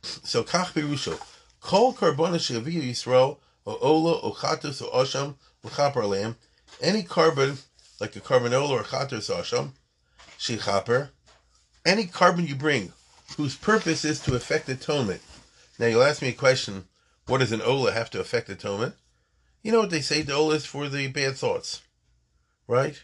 So, 0.06 0.44
Kach 0.44 0.74
Birusho, 0.74 1.20
Kol 1.62 1.94
Karbonas 1.94 2.52
Shaviyu 2.52 2.84
Yisrael 2.84 3.38
or 3.66 3.78
ola, 3.82 4.20
or 4.20 4.36
chatus, 4.36 4.82
or 4.82 4.92
osham, 4.92 5.36
l'chaper 5.64 6.04
aleim, 6.04 6.36
any 6.82 7.04
carbon, 7.04 7.58
like 8.00 8.16
a 8.16 8.20
carbon 8.20 8.54
ola 8.54 8.76
or 8.76 8.84
chatus 8.84 9.34
osham, 9.34 9.72
shechaper, 10.38 11.10
any 11.86 12.06
carbon 12.06 12.46
you 12.46 12.56
bring, 12.56 12.94
whose 13.38 13.56
purpose 13.56 14.06
is 14.06 14.20
to 14.20 14.36
effect 14.36 14.70
atonement. 14.70 15.22
Now 15.80 15.88
you'll 15.88 16.04
ask 16.04 16.22
me 16.22 16.30
a 16.30 16.34
question, 16.34 16.86
what 17.26 17.40
does 17.40 17.52
an 17.52 17.62
ola 17.62 17.92
have 17.92 18.12
to 18.12 18.20
affect 18.20 18.50
atonement? 18.50 18.94
You 19.64 19.72
know 19.72 19.80
what 19.80 19.90
they 19.90 20.02
say, 20.02 20.22
the 20.22 20.34
ola 20.34 20.56
is 20.56 20.66
for 20.66 20.88
the 20.88 21.08
bad 21.08 21.36
thoughts, 21.36 21.82
right? 22.68 23.02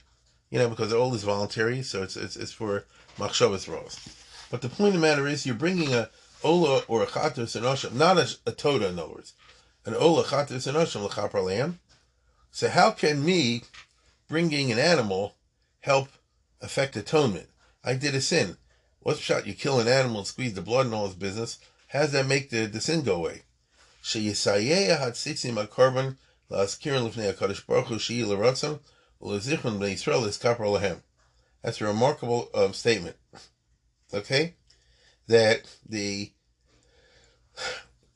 You 0.52 0.60
know, 0.60 0.70
because 0.70 0.92
the 0.92 0.98
ola 0.98 1.16
is 1.16 1.24
voluntary, 1.24 1.82
so 1.82 2.04
it's, 2.04 2.16
it's, 2.16 2.36
it's 2.36 2.52
for 2.52 2.86
machshavas 3.18 3.68
ross. 3.68 4.08
But 4.52 4.62
the 4.62 4.70
point 4.70 4.94
of 4.96 5.02
the 5.02 5.08
matter 5.08 5.28
is, 5.28 5.46
you're 5.46 5.56
bringing 5.56 5.94
a 5.94 6.10
ola 6.44 6.84
or 6.88 7.04
a 7.04 7.08
chatus 7.08 7.56
and 7.56 7.66
osham, 7.66 7.94
not 7.94 8.18
a, 8.18 8.30
a 8.46 8.52
toda 8.52 8.90
in 8.90 9.00
other 9.00 9.14
words, 9.14 9.34
an 9.86 9.96
ola 9.96 10.24
chatus 10.24 10.68
and 10.68 10.78
osham 10.78 11.04
l'chapar 11.04 11.44
lamb. 11.46 11.80
So 12.52 12.70
how 12.70 12.92
can 12.92 13.24
me 13.24 13.64
bringing 14.28 14.72
an 14.72 14.80
animal 14.80 15.36
help 15.82 16.10
affect 16.62 16.96
atonement? 16.96 17.48
I 17.84 17.96
did 17.96 18.14
a 18.16 18.22
sin. 18.22 18.58
What's 19.00 19.20
shot? 19.20 19.48
You 19.48 19.54
kill 19.54 19.80
an 19.80 19.88
animal 19.88 20.20
and 20.20 20.28
squeeze 20.28 20.54
the 20.54 20.62
blood 20.62 20.86
and 20.86 20.94
all 20.94 21.08
this 21.08 21.16
business. 21.16 21.60
How 21.88 22.02
does 22.02 22.12
that 22.12 22.28
make 22.28 22.50
the, 22.50 22.68
the 22.68 22.80
sin 22.80 23.02
go 23.02 23.16
away? 23.16 23.42
Sheyisayeya 24.04 25.00
hatzitzim 25.00 25.56
akarban 25.56 26.18
la'askirin 26.50 27.10
lifnei 27.10 27.34
HaKadosh 27.34 27.66
Baruch 27.66 27.88
Hu 27.88 27.96
sheyi 27.96 28.26
l'ratzon 28.26 28.80
u'lezichron 29.22 29.80
b'nei 29.80 29.94
Yisrael 29.94 30.28
iskapar 30.28 30.80
lahem. 30.80 31.02
That's 31.64 31.82
a 31.82 31.86
remarkable 31.86 32.50
um, 32.54 32.74
statement. 32.74 33.16
Okay? 34.14 34.56
That 35.28 35.64
the 35.88 36.32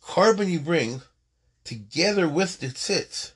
carbon 0.02 0.50
you 0.50 0.60
bring 0.60 1.02
together 1.64 2.28
with 2.28 2.60
the 2.60 2.68
tzitz 2.68 3.32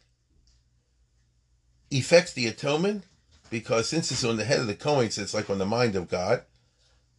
affects 1.91 2.33
the 2.33 2.47
atonement 2.47 3.03
because 3.49 3.89
since 3.89 4.11
it's 4.11 4.23
on 4.23 4.37
the 4.37 4.45
head 4.45 4.59
of 4.59 4.67
the 4.67 4.75
Kohen, 4.75 5.07
it's 5.07 5.33
like 5.33 5.49
on 5.49 5.57
the 5.57 5.65
mind 5.65 5.95
of 5.95 6.09
God. 6.09 6.43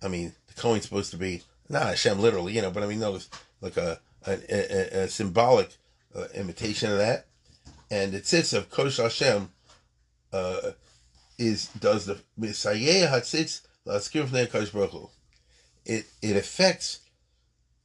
I 0.02 0.08
mean, 0.08 0.32
the 0.46 0.60
Kohen's 0.60 0.84
supposed 0.84 1.10
to 1.10 1.16
be 1.16 1.42
not 1.68 1.86
Hashem 1.86 2.20
literally, 2.20 2.54
you 2.54 2.62
know, 2.62 2.70
but 2.70 2.82
I 2.82 2.86
mean, 2.86 3.00
no, 3.00 3.14
it's 3.14 3.28
like 3.60 3.76
a 3.76 4.00
a, 4.26 4.32
a, 4.32 5.02
a 5.04 5.08
symbolic 5.08 5.76
uh, 6.14 6.26
imitation 6.34 6.90
of 6.90 6.98
that. 6.98 7.26
And 7.90 8.12
the 8.12 8.20
tzitz 8.20 8.56
of 8.56 8.70
Kodesh 8.70 9.02
Hashem 9.02 9.50
uh, 10.32 10.72
is 11.38 11.66
does 11.68 12.06
the 12.06 12.18
Misayeh 12.38 13.10
Hatzitz 13.10 13.62
Laskir 13.86 14.30
Baruch 14.72 14.90
Hu. 14.90 15.10
It 15.90 16.06
it 16.22 16.36
affects 16.36 17.00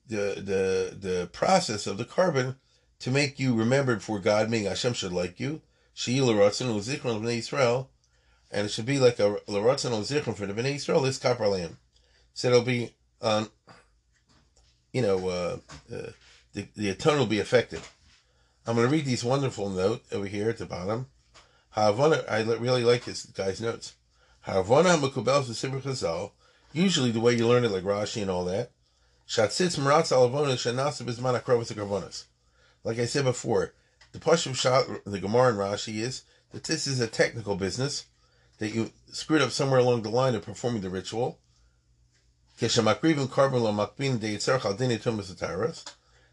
the 0.08 0.36
the 0.52 0.96
the 1.08 1.30
process 1.34 1.88
of 1.88 1.98
the 1.98 2.06
carbon 2.06 2.58
to 3.00 3.10
make 3.10 3.40
you 3.40 3.56
remembered 3.56 4.04
for 4.04 4.20
God, 4.20 4.48
meaning 4.48 4.68
Hashem 4.68 4.94
should 4.94 5.12
like 5.12 5.40
you. 5.40 5.62
She'il 5.96 6.28
Ratzon 6.28 6.68
Uzichron 6.68 7.20
Bnei 7.22 7.40
Israel, 7.40 7.90
and 8.52 8.68
it 8.68 8.70
should 8.70 8.86
be 8.86 9.00
like 9.00 9.18
a 9.18 9.38
Laratzon 9.48 9.90
Uzichron 9.90 10.36
for 10.36 10.46
the 10.46 10.54
Bnei 10.54 10.76
Israel. 10.76 11.02
This 11.02 11.18
Kapar 11.18 11.76
So 12.36 12.48
it'll 12.50 12.62
be 12.62 12.94
on, 13.24 13.50
you 14.94 15.02
know, 15.02 15.28
uh, 15.28 15.58
uh, 15.92 16.12
the 16.54 16.68
the 16.76 16.90
atonement 16.90 17.22
will 17.22 17.38
be 17.38 17.40
affected. 17.40 17.82
I'm 18.68 18.76
going 18.76 18.88
to 18.88 18.96
read 18.96 19.06
these 19.06 19.24
wonderful 19.24 19.70
note 19.72 20.04
over 20.12 20.28
here 20.28 20.50
at 20.50 20.60
the 20.60 20.68
bottom. 20.68 21.08
Havana, 21.72 22.24
I 22.30 22.42
really 22.42 22.84
like 22.84 23.06
this 23.06 23.26
guy's 23.26 23.62
notes. 23.62 23.94
Havana 24.42 24.90
Makubel 24.90 25.44
Sibir 25.44 25.82
Chazal. 25.82 26.32
Usually 26.76 27.10
the 27.12 27.22
way 27.22 27.34
you 27.34 27.48
learn 27.48 27.64
it, 27.64 27.72
like 27.72 27.84
Rashi 27.84 28.22
and 28.22 28.30
all 28.30 28.44
that. 28.46 28.72
Shatzitz 29.30 29.80
Maratz 29.80 30.12
Alavona 30.12 30.56
Shanasa 30.56 31.04
Bisman 31.06 31.42
Akrovas 31.42 31.72
Garbonas. 31.74 32.26
Like 32.84 33.00
I 33.00 33.06
said 33.06 33.24
before, 33.24 33.74
the 34.12 34.20
Pashim 34.20 34.54
Shot, 34.54 34.86
the 35.06 35.22
Gemara 35.22 35.52
and 35.52 35.58
Rashi 35.58 36.02
is 36.02 36.24
that 36.52 36.66
this 36.66 36.86
is 36.86 37.00
a 37.00 37.08
technical 37.08 37.56
business 37.56 38.08
that 38.58 38.76
you 38.76 38.92
screwed 39.10 39.42
up 39.42 39.52
somewhere 39.52 39.80
along 39.80 40.02
the 40.02 40.10
line 40.10 40.36
of 40.36 40.42
performing 40.42 40.82
the 40.82 40.90
ritual. 40.90 41.40
That 42.60 42.78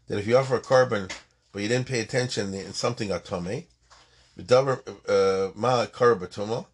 if 0.09 0.27
you 0.27 0.37
offer 0.37 0.55
a 0.57 0.59
carbon 0.59 1.07
but 1.53 1.61
you 1.61 1.69
didn't 1.69 1.87
pay 1.87 2.01
attention 2.01 2.53
in 2.53 2.73
something 2.73 3.07
atome, 3.07 3.67
uh, 4.37 5.51
ma 5.55 5.85
karbatuma, 5.85 6.65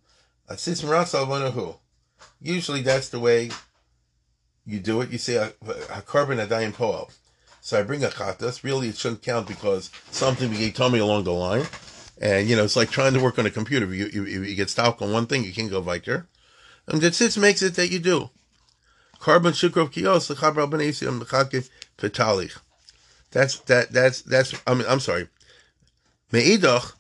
Usually 2.42 2.82
that's 2.82 3.10
the 3.10 3.20
way 3.20 3.52
you 4.66 4.80
do 4.80 5.02
it. 5.02 5.10
You 5.10 5.18
say 5.18 5.36
a 5.36 6.02
carbon 6.02 6.40
a 6.40 6.48
adayim 6.48 6.74
poel. 6.74 7.12
So 7.62 7.80
I 7.80 7.84
bring 7.84 8.04
a 8.04 8.08
chatas. 8.08 8.64
Really, 8.64 8.90
it 8.90 8.98
shouldn't 8.98 9.22
count 9.22 9.48
because 9.48 9.92
something 10.12 10.50
began 10.50 10.72
told 10.72 10.94
me 10.94 11.00
along 11.00 11.26
the 11.26 11.34
line. 11.34 11.66
And, 12.22 12.50
you 12.50 12.56
know, 12.56 12.64
it's 12.64 12.76
like 12.76 12.90
trying 12.92 13.14
to 13.14 13.22
work 13.22 13.40
on 13.40 13.46
a 13.46 13.52
computer. 13.52 13.94
You, 13.94 14.08
you, 14.12 14.24
you 14.24 14.56
get 14.56 14.70
stuck 14.70 15.02
on 15.02 15.12
one 15.12 15.26
thing, 15.26 15.44
you 15.44 15.54
can't 15.54 15.70
go 15.70 15.80
weiter. 15.80 16.28
And 16.88 17.02
the 17.02 17.08
tzitz 17.08 17.38
makes 17.38 17.62
it 17.62 17.76
that 17.76 17.92
you 17.92 18.00
do. 18.00 18.30
Carbon 19.20 19.54
shukrov 19.54 19.92
kios, 19.92 20.30
l'chabra 20.30 20.70
benesium, 20.70 21.20
l'chakiv 21.20 21.70
petalich. 21.98 22.58
That's, 23.32 23.60
that, 23.62 23.92
that's, 23.92 24.22
that's, 24.22 24.54
I 24.66 24.74
mean, 24.74 24.86
I'm 24.90 25.00
sorry. 25.00 25.30
Me'idach, 26.32 26.94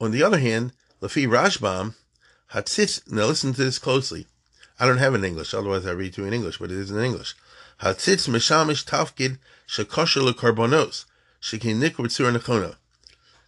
on 0.00 0.10
the 0.10 0.22
other 0.22 0.38
hand, 0.38 0.72
Lafi 1.00 1.26
Rashbam, 1.26 1.94
Hatzitz, 2.52 3.10
now 3.10 3.26
listen 3.26 3.52
to 3.54 3.64
this 3.64 3.78
closely. 3.78 4.26
I 4.78 4.86
don't 4.86 4.98
have 4.98 5.14
in 5.14 5.24
English, 5.24 5.54
otherwise 5.54 5.86
I 5.86 5.92
read 5.92 6.14
to 6.14 6.22
you 6.22 6.26
in 6.28 6.34
English, 6.34 6.58
but 6.58 6.70
it 6.70 6.78
is 6.78 6.90
in 6.90 6.98
English. 6.98 7.34
Hatzitz 7.80 8.26
tafkid. 8.84 9.38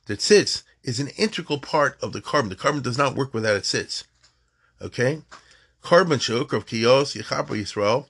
The 0.06 0.16
tzitz 0.16 0.62
is 0.84 1.00
an 1.00 1.08
integral 1.08 1.58
part 1.58 1.98
of 2.00 2.12
the 2.12 2.20
carbon. 2.20 2.50
The 2.50 2.56
carbon 2.56 2.82
does 2.82 2.98
not 2.98 3.16
work 3.16 3.34
without 3.34 3.56
its 3.56 3.72
tzitz. 3.72 4.04
Okay? 4.80 5.22
Carbon 5.82 6.18
shuk 6.18 6.52
of 6.52 6.66
kiyos 6.66 7.16
yichapa 7.16 7.48
Yisrael. 7.48 8.06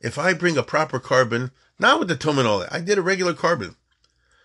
If 0.00 0.18
I 0.18 0.32
bring 0.32 0.58
a 0.58 0.62
proper 0.62 0.98
carbon, 0.98 1.52
not 1.78 1.98
with 1.98 2.08
the 2.08 2.16
tom 2.16 2.38
and 2.38 2.48
all 2.48 2.58
that, 2.60 2.72
I 2.72 2.80
did 2.80 2.98
a 2.98 3.02
regular 3.02 3.34
carbon. 3.34 3.76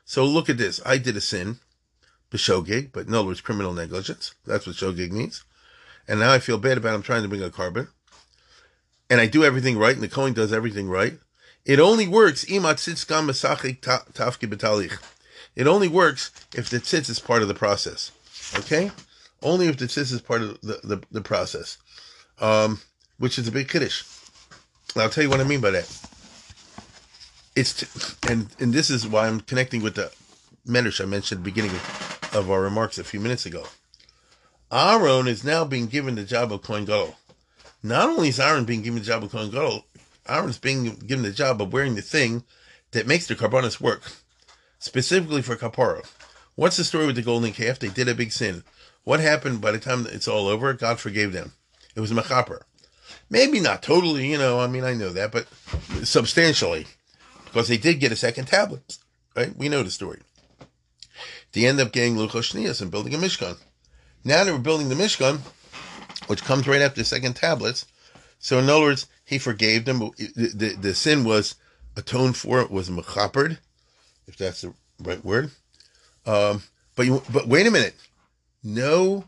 So 0.05 0.25
look 0.25 0.49
at 0.49 0.57
this. 0.57 0.81
I 0.85 0.97
did 0.97 1.17
a 1.17 1.21
sin, 1.21 1.59
b'shogig, 2.31 2.91
but 2.91 3.07
in 3.07 3.13
other 3.13 3.27
words, 3.27 3.41
criminal 3.41 3.73
negligence. 3.73 4.35
That's 4.45 4.67
what 4.67 4.75
shogig 4.75 5.11
means. 5.11 5.43
And 6.07 6.19
now 6.19 6.31
I 6.31 6.39
feel 6.39 6.57
bad 6.57 6.77
about 6.77 6.93
I'm 6.93 7.03
trying 7.03 7.23
to 7.23 7.29
bring 7.29 7.43
a 7.43 7.49
carbon. 7.49 7.87
And 9.11 9.21
I 9.21 9.27
do 9.27 9.43
everything 9.43 9.77
right, 9.77 9.93
and 9.93 10.01
the 10.01 10.07
Kohen 10.07 10.33
does 10.33 10.51
everything 10.51 10.89
right. 10.89 11.19
It 11.65 11.79
only 11.79 12.07
works 12.07 12.43
it 15.55 15.67
only 15.67 15.87
works 15.87 16.31
if 16.55 16.69
the 16.69 16.77
tzitz 16.77 17.09
is 17.09 17.19
part 17.19 17.41
of 17.41 17.47
the 17.47 17.53
process. 17.53 18.11
Okay? 18.57 18.89
Only 19.43 19.67
if 19.67 19.77
the 19.77 19.85
tzitz 19.85 20.13
is 20.13 20.21
part 20.21 20.41
of 20.41 20.61
the, 20.61 20.79
the, 20.83 21.03
the 21.11 21.21
process. 21.21 21.77
Um, 22.39 22.79
which 23.19 23.37
is 23.37 23.47
a 23.47 23.51
big 23.51 23.69
kiddush. 23.69 24.03
I'll 24.95 25.09
tell 25.09 25.23
you 25.23 25.29
what 25.29 25.39
I 25.39 25.43
mean 25.43 25.61
by 25.61 25.71
that. 25.71 25.87
It's 27.55 27.73
t- 27.73 28.31
and 28.31 28.47
and 28.59 28.73
this 28.73 28.89
is 28.89 29.07
why 29.07 29.27
I'm 29.27 29.41
connecting 29.41 29.83
with 29.83 29.95
the 29.95 30.11
medrash 30.67 31.01
I 31.01 31.05
mentioned 31.05 31.39
at 31.39 31.43
the 31.43 31.51
beginning 31.51 31.71
of, 32.33 32.49
our 32.49 32.61
remarks 32.61 32.97
a 32.97 33.03
few 33.03 33.19
minutes 33.19 33.45
ago. 33.45 33.67
Aaron 34.71 35.27
is 35.27 35.43
now 35.43 35.65
being 35.65 35.87
given 35.87 36.15
the 36.15 36.23
job 36.23 36.51
of 36.51 36.61
Kohen 36.61 36.85
Gadol. 36.85 37.17
Not 37.83 38.09
only 38.09 38.29
is 38.29 38.39
Aaron 38.39 38.65
being 38.65 38.81
given 38.81 38.99
the 38.99 39.05
job 39.05 39.23
of 39.23 39.31
Kohen 39.31 39.49
Gadol, 39.49 39.85
Aaron's 40.27 40.59
being 40.59 40.95
given 40.95 41.23
the 41.23 41.31
job 41.31 41.61
of 41.61 41.73
wearing 41.73 41.95
the 41.95 42.01
thing 42.01 42.43
that 42.91 43.07
makes 43.07 43.27
the 43.27 43.35
karbonis 43.35 43.81
work, 43.81 44.03
specifically 44.79 45.41
for 45.41 45.55
kapara. 45.55 46.05
What's 46.55 46.77
the 46.77 46.83
story 46.83 47.07
with 47.07 47.15
the 47.15 47.21
golden 47.21 47.53
calf? 47.53 47.79
They 47.79 47.89
did 47.89 48.07
a 48.07 48.13
big 48.13 48.31
sin. 48.31 48.63
What 49.03 49.19
happened 49.19 49.61
by 49.61 49.71
the 49.71 49.79
time 49.79 50.05
it's 50.09 50.27
all 50.27 50.47
over? 50.47 50.73
God 50.73 50.99
forgave 50.99 51.33
them. 51.33 51.53
It 51.95 52.01
was 52.01 52.11
mechaper. 52.11 52.61
Maybe 53.29 53.59
not 53.59 53.81
totally, 53.81 54.29
you 54.29 54.37
know, 54.37 54.59
I 54.59 54.67
mean, 54.67 54.83
I 54.83 54.93
know 54.93 55.09
that, 55.09 55.31
but 55.31 55.47
substantially, 56.03 56.85
because 57.45 57.67
they 57.67 57.77
did 57.77 57.99
get 57.99 58.11
a 58.11 58.15
second 58.15 58.45
tablet, 58.45 58.97
right? 59.35 59.55
We 59.55 59.69
know 59.69 59.83
the 59.83 59.91
story. 59.91 60.19
They 61.53 61.65
end 61.65 61.79
up 61.79 61.91
getting 61.91 62.15
Luchos 62.15 62.81
and 62.81 62.91
building 62.91 63.15
a 63.15 63.17
Mishkan. 63.17 63.57
Now 64.23 64.43
they 64.43 64.51
were 64.51 64.59
building 64.59 64.89
the 64.89 64.95
Mishkan, 64.95 65.39
which 66.27 66.43
comes 66.43 66.67
right 66.67 66.81
after 66.81 67.01
the 67.01 67.05
second 67.05 67.35
tablets. 67.35 67.85
So 68.39 68.59
in 68.59 68.69
other 68.69 68.81
words, 68.81 69.07
he 69.23 69.37
forgave 69.37 69.85
them. 69.85 69.99
The, 69.99 70.51
the, 70.53 70.75
the 70.75 70.95
sin 70.95 71.23
was 71.23 71.55
atoned 71.95 72.37
for. 72.37 72.61
It 72.61 72.71
was 72.71 72.89
mechapered, 72.89 73.59
if 74.27 74.37
that's 74.37 74.61
the 74.61 74.73
right 74.99 75.23
word. 75.23 75.51
Um, 76.25 76.63
but 76.95 77.05
you, 77.05 77.23
but 77.31 77.47
wait 77.47 77.67
a 77.67 77.71
minute. 77.71 77.95
No 78.63 79.25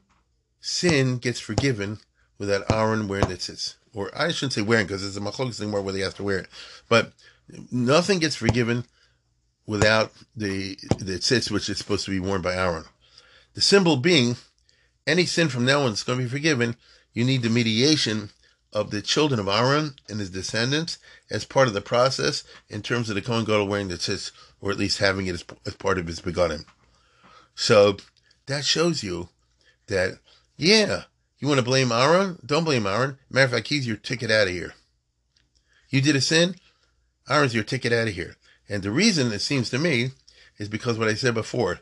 sin 0.62 1.18
gets 1.18 1.40
forgiven 1.40 2.00
without 2.38 2.72
Aaron 2.72 3.08
wearing 3.08 3.30
the 3.30 3.36
tzitz. 3.36 3.76
Or 3.94 4.12
I 4.18 4.32
shouldn't 4.32 4.54
say 4.54 4.62
wearing 4.62 4.88
because 4.88 5.06
it's 5.06 5.18
a 5.18 5.20
machlokes 5.20 5.60
thing 5.60 5.72
where 5.72 5.84
he 5.94 6.02
has 6.02 6.14
to 6.16 6.24
wear 6.24 6.40
it. 6.40 6.48
But 6.90 7.14
nothing 7.72 8.20
gets 8.20 8.36
forgiven 8.36 8.86
without 9.66 10.12
the 10.36 10.78
the 10.98 11.20
tzitz, 11.20 11.52
which 11.52 11.70
is 11.70 11.78
supposed 11.78 12.06
to 12.06 12.12
be 12.12 12.20
worn 12.20 12.42
by 12.42 12.56
Aaron. 12.56 12.86
The 13.54 13.62
symbol 13.62 13.98
being 13.98 14.38
any 15.06 15.26
sin 15.26 15.50
from 15.50 15.66
now 15.66 15.82
on 15.82 15.92
is 15.92 16.04
going 16.04 16.20
to 16.20 16.26
be 16.26 16.30
forgiven. 16.30 16.76
You 17.14 17.24
need 17.24 17.42
the 17.42 17.50
mediation 17.50 18.30
of 18.72 18.90
the 18.90 19.02
children 19.02 19.40
of 19.40 19.48
Aaron 19.48 19.96
and 20.10 20.20
his 20.20 20.32
descendants 20.32 20.98
as 21.30 21.46
part 21.46 21.68
of 21.68 21.74
the 21.74 21.82
process 21.82 22.44
in 22.70 22.82
terms 22.82 23.10
of 23.10 23.16
the 23.16 23.22
Kohen 23.22 23.46
Gadol 23.46 23.68
wearing 23.68 23.88
the 23.88 23.96
tzitz, 23.96 24.32
or 24.60 24.72
at 24.72 24.78
least 24.78 24.98
having 24.98 25.28
it 25.28 25.36
as, 25.36 25.46
as 25.66 25.76
part 25.76 25.98
of 25.98 26.08
his 26.08 26.22
begotten. 26.22 26.66
So 27.56 27.98
that 28.48 28.66
shows 28.66 29.04
you 29.04 29.30
that, 29.88 30.18
yeah, 30.58 31.04
you 31.40 31.48
want 31.48 31.60
to 31.60 31.66
blame 31.66 31.92
Aaron? 31.92 32.40
Don't 32.46 32.64
blame 32.64 32.88
Aaron. 32.88 33.18
Matter 33.30 33.46
of 33.46 33.52
fact, 33.52 33.68
he's 33.68 33.86
your 33.86 33.98
ticket 33.98 34.32
out 34.32 34.48
of 34.48 34.54
here. 34.54 34.74
You 35.90 36.02
did 36.02 36.16
a 36.16 36.22
sin? 36.22 36.56
Aaron's 37.30 37.54
your 37.54 37.64
ticket 37.64 37.94
out 37.94 38.08
of 38.08 38.14
here. 38.14 38.38
And 38.68 38.82
the 38.82 38.92
reason 38.92 39.32
it 39.32 39.40
seems 39.40 39.70
to 39.70 39.78
me 39.78 40.12
is 40.58 40.70
because 40.70 40.98
what 40.98 41.08
I 41.08 41.14
said 41.14 41.34
before. 41.34 41.82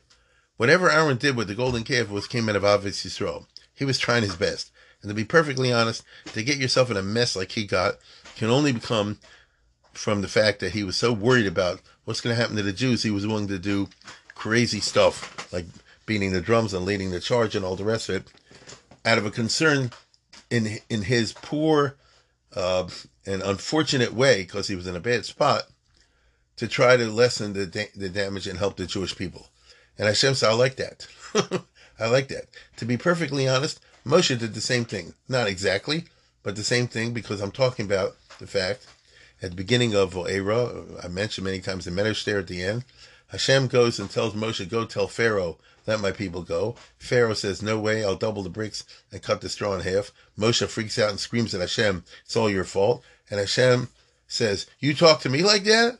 Whatever 0.61 0.91
Aaron 0.91 1.17
did 1.17 1.35
with 1.35 1.47
the 1.47 1.55
golden 1.55 1.83
calf 1.83 2.11
was 2.11 2.27
came 2.27 2.47
out 2.47 2.55
of 2.55 2.61
Ahavas 2.61 3.03
Yisrael. 3.03 3.47
He 3.73 3.83
was 3.83 3.97
trying 3.97 4.21
his 4.21 4.35
best. 4.35 4.69
And 5.01 5.09
to 5.09 5.15
be 5.15 5.25
perfectly 5.25 5.73
honest, 5.73 6.03
to 6.33 6.43
get 6.43 6.59
yourself 6.59 6.91
in 6.91 6.97
a 6.97 7.01
mess 7.01 7.35
like 7.35 7.53
he 7.53 7.65
got 7.65 7.95
can 8.35 8.51
only 8.51 8.71
become 8.71 9.17
from 9.91 10.21
the 10.21 10.27
fact 10.27 10.59
that 10.59 10.73
he 10.73 10.83
was 10.83 10.95
so 10.95 11.13
worried 11.13 11.47
about 11.47 11.81
what's 12.05 12.21
going 12.21 12.35
to 12.35 12.39
happen 12.39 12.57
to 12.57 12.61
the 12.61 12.71
Jews, 12.71 13.01
he 13.01 13.09
was 13.09 13.25
willing 13.25 13.47
to 13.47 13.57
do 13.57 13.89
crazy 14.35 14.79
stuff 14.79 15.51
like 15.51 15.65
beating 16.05 16.31
the 16.31 16.41
drums 16.41 16.75
and 16.75 16.85
leading 16.85 17.09
the 17.09 17.19
charge 17.19 17.55
and 17.55 17.65
all 17.65 17.75
the 17.75 17.83
rest 17.83 18.09
of 18.09 18.17
it, 18.17 18.27
out 19.03 19.17
of 19.17 19.25
a 19.25 19.31
concern 19.31 19.89
in 20.51 20.77
in 20.91 21.01
his 21.01 21.33
poor 21.33 21.95
uh, 22.55 22.87
and 23.25 23.41
unfortunate 23.41 24.13
way, 24.13 24.43
because 24.43 24.67
he 24.67 24.75
was 24.75 24.85
in 24.85 24.95
a 24.95 24.99
bad 24.99 25.25
spot, 25.25 25.63
to 26.57 26.67
try 26.67 26.97
to 26.97 27.09
lessen 27.09 27.53
the 27.53 27.65
da- 27.65 27.91
the 27.95 28.09
damage 28.09 28.45
and 28.45 28.59
help 28.59 28.77
the 28.77 28.85
Jewish 28.85 29.15
people. 29.15 29.47
And 30.01 30.07
Hashem 30.07 30.33
said, 30.33 30.49
I 30.49 30.53
like 30.53 30.77
that. 30.77 31.05
I 31.99 32.07
like 32.07 32.27
that. 32.29 32.45
To 32.77 32.85
be 32.85 32.97
perfectly 32.97 33.47
honest, 33.47 33.79
Moshe 34.03 34.35
did 34.39 34.55
the 34.55 34.59
same 34.59 34.83
thing. 34.83 35.13
Not 35.29 35.45
exactly, 35.45 36.05
but 36.41 36.55
the 36.55 36.63
same 36.63 36.87
thing 36.87 37.13
because 37.13 37.39
I'm 37.39 37.51
talking 37.51 37.85
about 37.85 38.15
the 38.39 38.47
fact 38.47 38.87
at 39.43 39.51
the 39.51 39.55
beginning 39.55 39.93
of 39.93 40.15
Era, 40.15 40.85
I 41.03 41.07
mentioned 41.07 41.45
many 41.45 41.59
times 41.59 41.85
the 41.85 41.91
Medrash 41.91 42.23
there 42.23 42.39
at 42.39 42.47
the 42.47 42.63
end, 42.63 42.83
Hashem 43.27 43.67
goes 43.67 43.99
and 43.99 44.09
tells 44.09 44.33
Moshe, 44.33 44.67
go 44.67 44.85
tell 44.85 45.07
Pharaoh, 45.07 45.59
let 45.85 45.99
my 45.99 46.11
people 46.11 46.41
go. 46.41 46.77
Pharaoh 46.97 47.35
says, 47.35 47.61
no 47.61 47.79
way, 47.79 48.03
I'll 48.03 48.15
double 48.15 48.41
the 48.41 48.49
bricks 48.49 48.83
and 49.11 49.21
cut 49.21 49.41
the 49.41 49.49
straw 49.49 49.75
in 49.75 49.81
half. 49.81 50.11
Moshe 50.35 50.67
freaks 50.67 50.97
out 50.97 51.11
and 51.11 51.19
screams 51.19 51.53
at 51.53 51.61
Hashem, 51.61 52.05
it's 52.25 52.35
all 52.35 52.49
your 52.49 52.63
fault. 52.63 53.03
And 53.29 53.39
Hashem 53.39 53.89
says, 54.27 54.65
you 54.79 54.95
talk 54.95 55.21
to 55.21 55.29
me 55.29 55.43
like 55.43 55.65
that? 55.65 55.99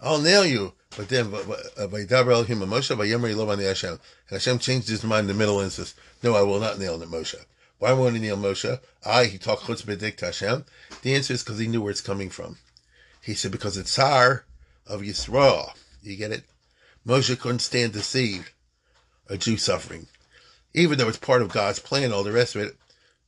I'll 0.00 0.22
nail 0.22 0.46
you. 0.46 0.72
But 0.96 1.08
then, 1.08 1.30
Vaydaber 1.30 2.28
uh, 2.28 2.32
Elohim 2.32 2.60
Moshe, 2.60 2.94
Vayemri 2.94 3.34
Lo 3.34 3.46
Hashem. 3.46 3.90
And 3.90 4.00
Hashem 4.30 4.58
changed 4.58 4.88
his 4.88 5.02
mind 5.04 5.28
in 5.28 5.28
the 5.28 5.34
middle 5.34 5.60
and 5.60 5.72
says, 5.72 5.94
no, 6.22 6.34
I 6.34 6.42
will 6.42 6.60
not 6.60 6.78
nail 6.78 6.98
Moshe. 7.00 7.36
Why 7.78 7.92
won't 7.92 8.14
he 8.14 8.20
nail 8.20 8.36
Moshe? 8.36 8.78
I, 9.04 9.24
he 9.24 9.38
talked 9.38 9.64
chutz 9.64 9.82
bedik 9.82 10.16
to 10.18 10.26
Hashem. 10.26 10.64
The 11.02 11.14
answer 11.14 11.32
is 11.34 11.42
because 11.42 11.58
he 11.58 11.66
knew 11.66 11.82
where 11.82 11.90
it's 11.90 12.00
coming 12.00 12.30
from. 12.30 12.58
He 13.22 13.34
said, 13.34 13.52
because 13.52 13.76
it's 13.76 13.90
Tsar 13.90 14.44
of 14.86 15.00
Yisrael. 15.00 15.72
You 16.02 16.16
get 16.16 16.30
it? 16.30 16.44
Moshe 17.06 17.38
couldn't 17.38 17.60
stand 17.60 17.94
to 17.94 18.02
see 18.02 18.42
a 19.28 19.36
Jew 19.36 19.56
suffering. 19.56 20.06
Even 20.74 20.98
though 20.98 21.08
it's 21.08 21.18
part 21.18 21.42
of 21.42 21.52
God's 21.52 21.78
plan, 21.78 22.12
all 22.12 22.22
the 22.22 22.32
rest 22.32 22.54
of 22.54 22.62
it, 22.62 22.76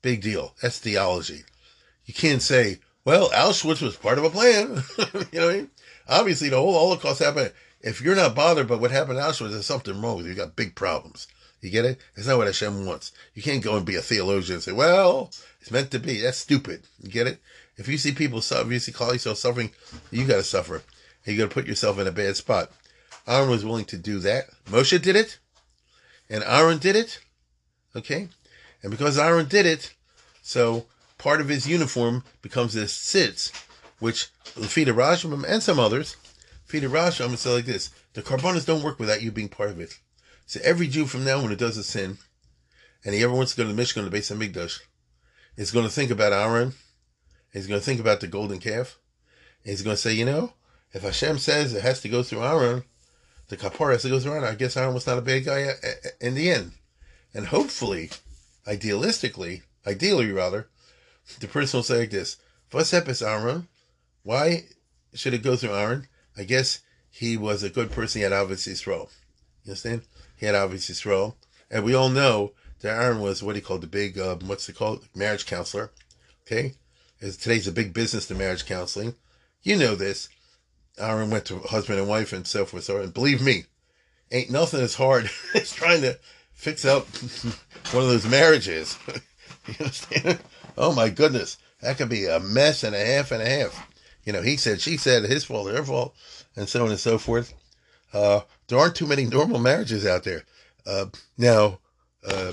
big 0.02 0.22
deal. 0.22 0.54
That's 0.60 0.78
theology. 0.78 1.44
You 2.04 2.14
can't 2.14 2.42
say, 2.42 2.80
well, 3.04 3.30
Auschwitz 3.30 3.82
was 3.82 3.96
part 3.96 4.18
of 4.18 4.24
a 4.24 4.30
plan. 4.30 4.82
you 5.32 5.40
know 5.40 5.46
what 5.46 5.54
I 5.54 5.56
mean? 5.58 5.70
Obviously, 6.08 6.48
the 6.48 6.56
whole 6.56 6.74
Holocaust 6.74 7.22
happened. 7.22 7.52
If 7.80 8.00
you're 8.00 8.16
not 8.16 8.34
bothered 8.34 8.68
by 8.68 8.76
what 8.76 8.90
happened 8.90 9.18
in 9.18 9.24
Auschwitz, 9.24 9.50
there's 9.50 9.66
something 9.66 10.00
wrong 10.00 10.16
with 10.16 10.26
you. 10.26 10.32
You 10.32 10.38
got 10.38 10.56
big 10.56 10.74
problems. 10.74 11.26
You 11.60 11.70
get 11.70 11.84
it? 11.84 11.98
It's 12.14 12.26
not 12.26 12.36
what 12.36 12.46
Hashem 12.46 12.86
wants. 12.86 13.12
You 13.34 13.42
can't 13.42 13.62
go 13.62 13.76
and 13.76 13.86
be 13.86 13.96
a 13.96 14.02
theologian 14.02 14.56
and 14.56 14.62
say, 14.62 14.72
well, 14.72 15.30
it's 15.60 15.70
meant 15.70 15.90
to 15.92 15.98
be. 15.98 16.20
That's 16.20 16.38
stupid. 16.38 16.82
You 17.02 17.10
get 17.10 17.26
it? 17.26 17.40
If 17.76 17.88
you 17.88 17.98
see 17.98 18.12
people 18.12 18.40
suffer, 18.40 18.66
if 18.66 18.72
you 18.72 18.78
see 18.78 18.92
call 18.92 19.12
yourself 19.12 19.38
suffering, 19.38 19.70
you 20.10 20.26
got 20.26 20.36
to 20.36 20.44
suffer. 20.44 20.82
And 21.24 21.34
you 21.34 21.38
got 21.38 21.48
to 21.48 21.54
put 21.54 21.66
yourself 21.66 21.98
in 21.98 22.06
a 22.06 22.12
bad 22.12 22.36
spot. 22.36 22.70
Aaron 23.26 23.50
was 23.50 23.64
willing 23.64 23.86
to 23.86 23.96
do 23.96 24.18
that. 24.20 24.50
Moshe 24.66 25.00
did 25.00 25.16
it, 25.16 25.38
and 26.28 26.44
Aaron 26.44 26.78
did 26.78 26.96
it. 26.96 27.20
Okay, 27.96 28.28
and 28.82 28.90
because 28.90 29.18
Aaron 29.18 29.46
did 29.46 29.66
it, 29.66 29.94
so 30.42 30.84
part 31.16 31.40
of 31.40 31.48
his 31.48 31.66
uniform 31.66 32.24
becomes 32.42 32.74
this 32.74 32.96
tzitz, 32.98 33.52
which 34.04 34.30
Lafita 34.54 34.92
Rashbam 34.92 35.44
and 35.48 35.62
some 35.62 35.78
others, 35.78 36.16
Lafita 36.68 36.90
would 37.30 37.38
say 37.38 37.54
like 37.54 37.64
this: 37.64 37.90
the 38.12 38.22
carbonas 38.22 38.64
don't 38.64 38.84
work 38.84 38.98
without 38.98 39.22
you 39.22 39.32
being 39.32 39.48
part 39.48 39.70
of 39.70 39.80
it. 39.80 39.98
So 40.46 40.60
every 40.62 40.88
Jew 40.88 41.06
from 41.06 41.24
now 41.24 41.38
on 41.38 41.48
who 41.48 41.56
does 41.56 41.78
a 41.78 41.84
sin, 41.84 42.18
and 43.04 43.14
he 43.14 43.22
ever 43.22 43.34
wants 43.34 43.54
to 43.54 43.56
go 43.56 43.66
to 43.66 43.72
the 43.72 43.82
Mishkan, 43.82 44.04
the 44.04 44.10
base 44.10 44.30
of 44.30 44.38
Migdash, 44.38 44.80
is 45.56 45.70
going 45.70 45.86
to 45.86 45.90
think 45.90 46.10
about 46.10 46.32
Aaron 46.32 46.74
He's 47.54 47.68
going 47.68 47.80
to 47.80 47.84
think 47.84 48.00
about 48.00 48.20
the 48.20 48.26
golden 48.26 48.58
calf. 48.58 48.98
He's 49.64 49.82
going 49.82 49.94
to 49.94 50.02
say, 50.02 50.12
you 50.12 50.24
know, 50.24 50.54
if 50.92 51.02
Hashem 51.02 51.38
says 51.38 51.72
it 51.72 51.82
has 51.82 52.00
to 52.02 52.08
go 52.08 52.24
through 52.24 52.42
Aaron, 52.42 52.82
the 53.48 53.56
kapara 53.56 53.92
has 53.92 54.02
to 54.02 54.08
go 54.08 54.18
through 54.18 54.32
Aaron. 54.32 54.44
I 54.44 54.56
guess 54.56 54.76
Aaron 54.76 54.92
was 54.92 55.06
not 55.06 55.18
a 55.18 55.22
bad 55.22 55.44
guy 55.44 55.62
uh, 55.62 55.74
uh, 55.84 56.08
in 56.20 56.34
the 56.34 56.50
end. 56.50 56.72
And 57.32 57.46
hopefully, 57.46 58.10
idealistically, 58.66 59.62
ideally 59.86 60.32
rather, 60.32 60.68
the 61.38 61.46
person 61.46 61.78
will 61.78 61.84
say 61.84 62.00
like 62.00 62.10
this: 62.10 62.38
"Vosepis 62.72 63.24
Aaron, 63.24 63.68
why 64.24 64.64
should 65.14 65.34
it 65.34 65.42
go 65.42 65.54
through 65.54 65.74
Aaron? 65.74 66.08
I 66.36 66.42
guess 66.42 66.80
he 67.10 67.36
was 67.36 67.62
a 67.62 67.70
good 67.70 67.92
person. 67.92 68.18
He 68.18 68.22
had 68.24 68.32
Ahavas 68.32 68.66
Yisrael. 68.66 69.10
You 69.62 69.70
understand? 69.70 70.02
He 70.36 70.46
had 70.46 70.56
Ahavas 70.56 70.90
Yisrael, 70.90 71.36
and 71.70 71.84
we 71.84 71.94
all 71.94 72.08
know 72.08 72.52
that 72.80 73.00
Aaron 73.00 73.20
was 73.20 73.42
what 73.42 73.54
he 73.54 73.62
called 73.62 73.82
the 73.82 73.86
big, 73.86 74.18
uh, 74.18 74.36
what's 74.36 74.68
it 74.68 74.74
called, 74.76 75.06
marriage 75.14 75.46
counselor. 75.46 75.92
Okay, 76.46 76.74
is 77.20 77.36
today's 77.36 77.68
a 77.68 77.72
big 77.72 77.94
business 77.94 78.26
the 78.26 78.34
marriage 78.34 78.66
counseling. 78.66 79.14
You 79.62 79.76
know 79.76 79.94
this. 79.94 80.28
Aaron 80.98 81.30
went 81.30 81.46
to 81.46 81.60
husband 81.60 81.98
and 81.98 82.08
wife 82.08 82.32
and 82.32 82.46
so 82.46 82.64
forth. 82.64 82.88
And 82.88 83.14
believe 83.14 83.42
me, 83.42 83.64
ain't 84.30 84.50
nothing 84.50 84.80
as 84.80 84.94
hard 84.94 85.30
as 85.54 85.72
trying 85.72 86.02
to 86.02 86.18
fix 86.52 86.84
up 86.84 87.06
one 87.92 88.04
of 88.04 88.10
those 88.10 88.26
marriages. 88.26 88.98
you 89.66 89.74
understand? 89.80 90.40
Oh 90.76 90.94
my 90.94 91.08
goodness. 91.08 91.56
That 91.80 91.98
could 91.98 92.08
be 92.08 92.26
a 92.26 92.40
mess 92.40 92.82
and 92.82 92.94
a 92.94 93.04
half 93.04 93.30
and 93.30 93.42
a 93.42 93.48
half. 93.48 93.88
You 94.24 94.32
know, 94.32 94.42
he 94.42 94.56
said, 94.56 94.80
she 94.80 94.96
said, 94.96 95.24
his 95.24 95.44
fault, 95.44 95.70
her 95.70 95.82
fault, 95.82 96.14
and 96.56 96.68
so 96.68 96.84
on 96.84 96.90
and 96.90 97.00
so 97.00 97.18
forth. 97.18 97.54
Uh, 98.12 98.40
there 98.68 98.78
aren't 98.78 98.94
too 98.94 99.06
many 99.06 99.24
normal 99.24 99.58
marriages 99.58 100.06
out 100.06 100.24
there. 100.24 100.44
Uh, 100.86 101.06
now, 101.36 101.78
uh, 102.26 102.52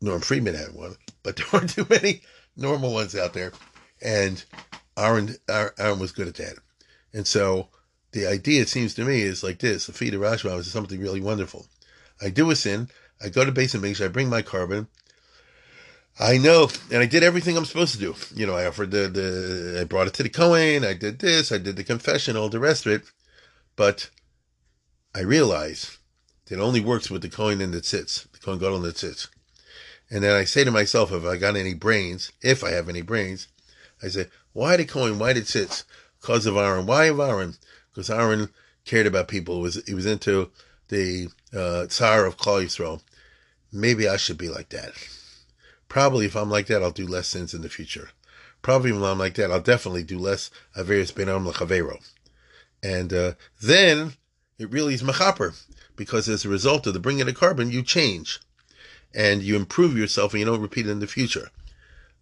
Norm 0.00 0.20
Friedman 0.20 0.54
had 0.54 0.74
one, 0.74 0.96
but 1.22 1.36
there 1.36 1.46
aren't 1.52 1.70
too 1.70 1.86
many 1.88 2.22
normal 2.56 2.92
ones 2.92 3.14
out 3.14 3.32
there. 3.32 3.52
And 4.02 4.44
Aaron, 4.96 5.36
Aaron 5.48 5.98
was 5.98 6.12
good 6.12 6.28
at 6.28 6.34
that. 6.36 6.56
And 7.12 7.26
so 7.26 7.68
the 8.12 8.26
idea, 8.26 8.62
it 8.62 8.68
seems 8.68 8.94
to 8.94 9.04
me, 9.04 9.22
is 9.22 9.42
like 9.42 9.58
this. 9.58 9.86
The 9.86 9.92
feed 9.92 10.14
of 10.14 10.20
Rashba 10.20 10.58
is 10.58 10.70
something 10.70 11.00
really 11.00 11.20
wonderful. 11.20 11.66
I 12.20 12.30
do 12.30 12.50
a 12.50 12.56
sin. 12.56 12.88
I 13.22 13.28
go 13.28 13.44
to 13.44 13.52
base 13.52 13.74
and 13.74 13.82
make 13.82 13.96
sure 13.96 14.06
I 14.06 14.10
bring 14.10 14.28
my 14.28 14.42
korban. 14.42 14.88
I 16.18 16.38
know, 16.38 16.70
and 16.90 17.02
I 17.02 17.06
did 17.06 17.22
everything 17.22 17.56
I'm 17.56 17.66
supposed 17.66 17.92
to 17.94 18.00
do. 18.00 18.14
You 18.34 18.46
know, 18.46 18.56
I 18.56 18.66
offered 18.66 18.90
the, 18.90 19.08
the 19.08 19.78
I 19.82 19.84
brought 19.84 20.06
it 20.06 20.14
to 20.14 20.22
the 20.22 20.30
Kohen, 20.30 20.84
I 20.84 20.94
did 20.94 21.18
this, 21.18 21.52
I 21.52 21.58
did 21.58 21.76
the 21.76 21.84
confession, 21.84 22.36
all 22.36 22.48
the 22.48 22.58
rest 22.58 22.86
of 22.86 22.92
it. 22.92 23.02
But 23.76 24.08
I 25.14 25.20
realize 25.20 25.98
that 26.46 26.58
it 26.58 26.62
only 26.62 26.80
works 26.80 27.10
with 27.10 27.22
the 27.22 27.28
Kohen 27.28 27.60
and 27.60 27.74
the 27.74 27.80
tzitz, 27.80 28.30
the 28.32 28.38
Kohen 28.38 28.58
Gadol 28.58 28.76
and 28.76 28.84
the 28.84 28.92
tzitz. 28.92 29.28
And 30.10 30.22
then 30.22 30.34
I 30.34 30.44
say 30.44 30.64
to 30.64 30.70
myself, 30.70 31.12
if 31.12 31.24
I 31.24 31.36
got 31.36 31.56
any 31.56 31.74
brains, 31.74 32.32
if 32.40 32.62
I 32.62 32.70
have 32.70 32.88
any 32.88 33.02
brains, 33.02 33.48
I 34.02 34.08
say, 34.08 34.28
why 34.52 34.76
did 34.76 34.88
Cohen? 34.88 35.18
Why 35.18 35.32
did 35.32 35.46
Sitz? 35.46 35.84
Because 36.20 36.46
of 36.46 36.56
Aaron. 36.56 36.86
Why 36.86 37.06
of 37.06 37.20
Aaron? 37.20 37.56
Because 37.90 38.08
Aaron 38.08 38.48
cared 38.84 39.06
about 39.06 39.28
people. 39.28 39.60
Was 39.60 39.82
he 39.86 39.94
was 39.94 40.06
into 40.06 40.50
the 40.88 41.28
uh, 41.54 41.86
Tsar 41.86 42.24
of 42.24 42.36
Klal 42.36 42.64
Yisrael. 42.64 43.02
Maybe 43.72 44.08
I 44.08 44.16
should 44.16 44.38
be 44.38 44.48
like 44.48 44.70
that. 44.70 44.92
Probably 45.88 46.26
if 46.26 46.36
I'm 46.36 46.50
like 46.50 46.66
that, 46.66 46.82
I'll 46.82 46.90
do 46.90 47.06
less 47.06 47.28
sins 47.28 47.54
in 47.54 47.62
the 47.62 47.68
future. 47.68 48.10
Probably 48.62 48.92
when 48.92 49.02
I'm 49.02 49.18
like 49.18 49.34
that, 49.34 49.50
I'll 49.50 49.60
definitely 49.60 50.02
do 50.02 50.18
less 50.18 50.50
Averis 50.76 51.12
Benam 51.12 51.50
Lechavero. 51.50 52.04
And 52.82 53.12
uh, 53.12 53.32
then 53.62 54.14
it 54.58 54.70
really 54.70 54.94
is 54.94 55.02
Mechaper, 55.02 55.62
because 55.94 56.28
as 56.28 56.44
a 56.44 56.48
result 56.48 56.86
of 56.86 56.94
the 56.94 57.00
bringing 57.00 57.28
of 57.28 57.34
carbon, 57.34 57.70
you 57.70 57.82
change 57.82 58.40
and 59.14 59.42
you 59.42 59.56
improve 59.56 59.96
yourself 59.96 60.32
and 60.32 60.40
you 60.40 60.46
don't 60.46 60.60
repeat 60.60 60.86
it 60.86 60.90
in 60.90 61.00
the 61.00 61.06
future. 61.06 61.50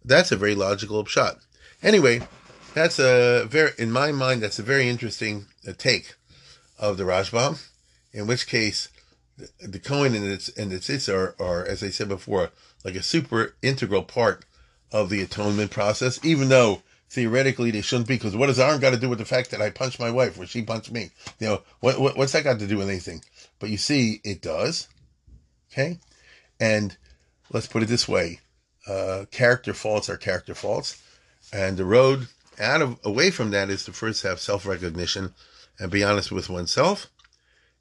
That's 0.03 0.31
a 0.31 0.37
very 0.37 0.55
logical 0.55 1.03
shot. 1.05 1.39
Anyway, 1.81 2.21
that's 2.73 2.99
a 2.99 3.45
very, 3.45 3.71
in 3.77 3.91
my 3.91 4.11
mind, 4.11 4.41
that's 4.41 4.59
a 4.59 4.63
very 4.63 4.87
interesting 4.87 5.47
uh, 5.67 5.73
take 5.77 6.15
of 6.77 6.97
the 6.97 7.03
Rashbam. 7.03 7.67
In 8.13 8.27
which 8.27 8.47
case, 8.47 8.89
the, 9.37 9.49
the 9.67 9.79
Kohen 9.79 10.15
and 10.15 10.25
its 10.25 10.49
and 10.49 10.71
its 10.71 10.89
its 10.89 11.09
are, 11.09 11.35
are, 11.39 11.65
as 11.65 11.83
I 11.83 11.89
said 11.89 12.07
before, 12.07 12.51
like 12.85 12.95
a 12.95 13.03
super 13.03 13.55
integral 13.61 14.03
part 14.03 14.45
of 14.91 15.09
the 15.09 15.21
atonement 15.21 15.71
process. 15.71 16.23
Even 16.23 16.47
though 16.47 16.81
theoretically 17.09 17.71
they 17.71 17.81
shouldn't 17.81 18.07
be, 18.07 18.15
because 18.15 18.35
what 18.35 18.47
does 18.47 18.59
Aaron 18.59 18.79
got 18.79 18.91
to 18.91 18.97
do 18.97 19.09
with 19.09 19.19
the 19.19 19.25
fact 19.25 19.51
that 19.51 19.61
I 19.61 19.69
punched 19.71 19.99
my 19.99 20.11
wife 20.11 20.39
or 20.39 20.45
she 20.45 20.61
punched 20.61 20.91
me? 20.91 21.09
You 21.39 21.47
know, 21.47 21.61
what, 21.81 21.99
what 21.99 22.17
what's 22.17 22.31
that 22.31 22.45
got 22.45 22.59
to 22.59 22.67
do 22.67 22.77
with 22.77 22.87
anything? 22.89 23.21
But 23.59 23.69
you 23.69 23.77
see, 23.77 24.21
it 24.23 24.41
does. 24.41 24.87
Okay, 25.73 25.99
and 26.61 26.95
let's 27.51 27.67
put 27.67 27.83
it 27.83 27.87
this 27.87 28.07
way 28.07 28.39
uh, 28.87 29.25
character 29.31 29.73
faults 29.73 30.09
are 30.09 30.17
character 30.17 30.55
faults. 30.55 31.01
And 31.51 31.75
the 31.77 31.85
road 31.85 32.29
out 32.59 32.81
of 32.81 32.99
away 33.03 33.31
from 33.31 33.51
that 33.51 33.69
is 33.69 33.83
to 33.85 33.93
first 33.93 34.23
have 34.23 34.39
self 34.39 34.65
recognition 34.65 35.33
and 35.79 35.91
be 35.91 36.05
honest 36.05 36.31
with 36.31 36.49
oneself 36.49 37.11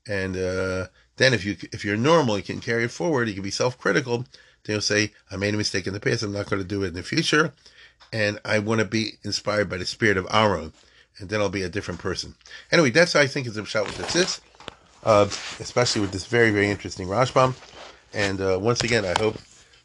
and 0.06 0.36
uh, 0.36 0.86
Then 1.16 1.32
if 1.32 1.44
you 1.44 1.56
if 1.72 1.84
you're 1.84 1.96
normal, 1.96 2.36
you 2.36 2.42
can 2.42 2.60
carry 2.60 2.84
it 2.84 2.90
forward. 2.90 3.28
You 3.28 3.34
can 3.34 3.42
be 3.42 3.50
self-critical. 3.50 4.26
Then 4.64 4.74
you'll 4.74 4.80
say, 4.80 5.12
"I 5.30 5.36
made 5.36 5.54
a 5.54 5.58
mistake 5.58 5.86
in 5.86 5.94
the 5.94 6.00
past. 6.00 6.22
I'm 6.22 6.32
not 6.32 6.48
going 6.48 6.62
to 6.62 6.68
do 6.68 6.82
it 6.84 6.88
in 6.88 6.94
the 6.94 7.02
future." 7.02 7.52
And 8.12 8.38
I 8.44 8.58
want 8.58 8.80
to 8.80 8.84
be 8.84 9.14
inspired 9.24 9.68
by 9.68 9.78
the 9.78 9.86
spirit 9.86 10.16
of 10.16 10.26
Aaron, 10.30 10.72
and 11.18 11.28
then 11.28 11.40
I'll 11.40 11.48
be 11.48 11.62
a 11.62 11.68
different 11.68 12.00
person. 12.00 12.34
Anyway, 12.70 12.90
that's 12.90 13.14
how 13.14 13.20
I 13.20 13.26
think 13.26 13.46
is 13.46 13.56
a 13.56 13.64
shot 13.64 13.86
with 13.86 13.98
tzitz, 13.98 14.40
uh, 15.04 15.26
especially 15.60 16.00
with 16.00 16.12
this 16.12 16.26
very 16.26 16.50
very 16.50 16.70
interesting 16.70 17.08
Rashbam. 17.08 17.54
And 18.12 18.40
uh, 18.40 18.58
once 18.60 18.82
again, 18.84 19.04
I 19.04 19.14
hope 19.18 19.38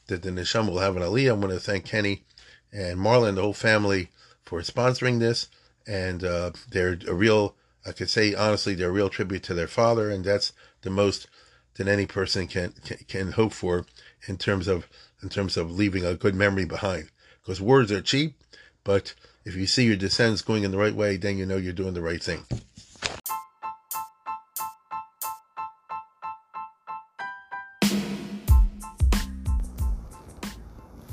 that 0.09 0.21
the 0.21 0.29
Nisham 0.29 0.69
will 0.69 0.79
have 0.79 0.95
an 0.95 1.03
aliyah. 1.03 1.29
I 1.29 1.33
want 1.33 1.53
to 1.53 1.59
thank 1.59 1.85
Kenny 1.85 2.23
and 2.71 2.99
Marla 2.99 3.29
and 3.29 3.37
the 3.37 3.41
whole 3.41 3.53
family 3.53 4.09
for 4.43 4.61
sponsoring 4.61 5.19
this. 5.19 5.47
And 5.87 6.23
uh, 6.23 6.51
they're 6.69 6.99
a 7.07 7.13
real, 7.13 7.55
I 7.85 7.91
could 7.91 8.09
say 8.09 8.35
honestly, 8.35 8.75
they're 8.75 8.89
a 8.89 8.91
real 8.91 9.09
tribute 9.09 9.43
to 9.43 9.53
their 9.53 9.67
father. 9.67 10.09
And 10.09 10.23
that's 10.23 10.53
the 10.81 10.89
most 10.89 11.27
that 11.75 11.87
any 11.87 12.05
person 12.05 12.47
can, 12.47 12.73
can, 12.85 12.97
can 13.07 13.31
hope 13.31 13.53
for 13.53 13.85
in 14.27 14.37
terms 14.37 14.67
of 14.67 14.87
in 15.21 15.29
terms 15.29 15.57
of 15.57 15.71
leaving 15.71 16.05
a 16.05 16.15
good 16.15 16.35
memory 16.35 16.65
behind. 16.65 17.09
Because 17.41 17.61
words 17.61 17.91
are 17.91 18.01
cheap, 18.01 18.41
but 18.83 19.13
if 19.45 19.55
you 19.55 19.67
see 19.67 19.85
your 19.85 19.95
descendants 19.95 20.41
going 20.41 20.63
in 20.63 20.71
the 20.71 20.77
right 20.77 20.95
way, 20.95 21.17
then 21.17 21.37
you 21.37 21.45
know 21.45 21.57
you're 21.57 21.73
doing 21.73 21.93
the 21.93 22.01
right 22.01 22.23
thing. 22.23 22.45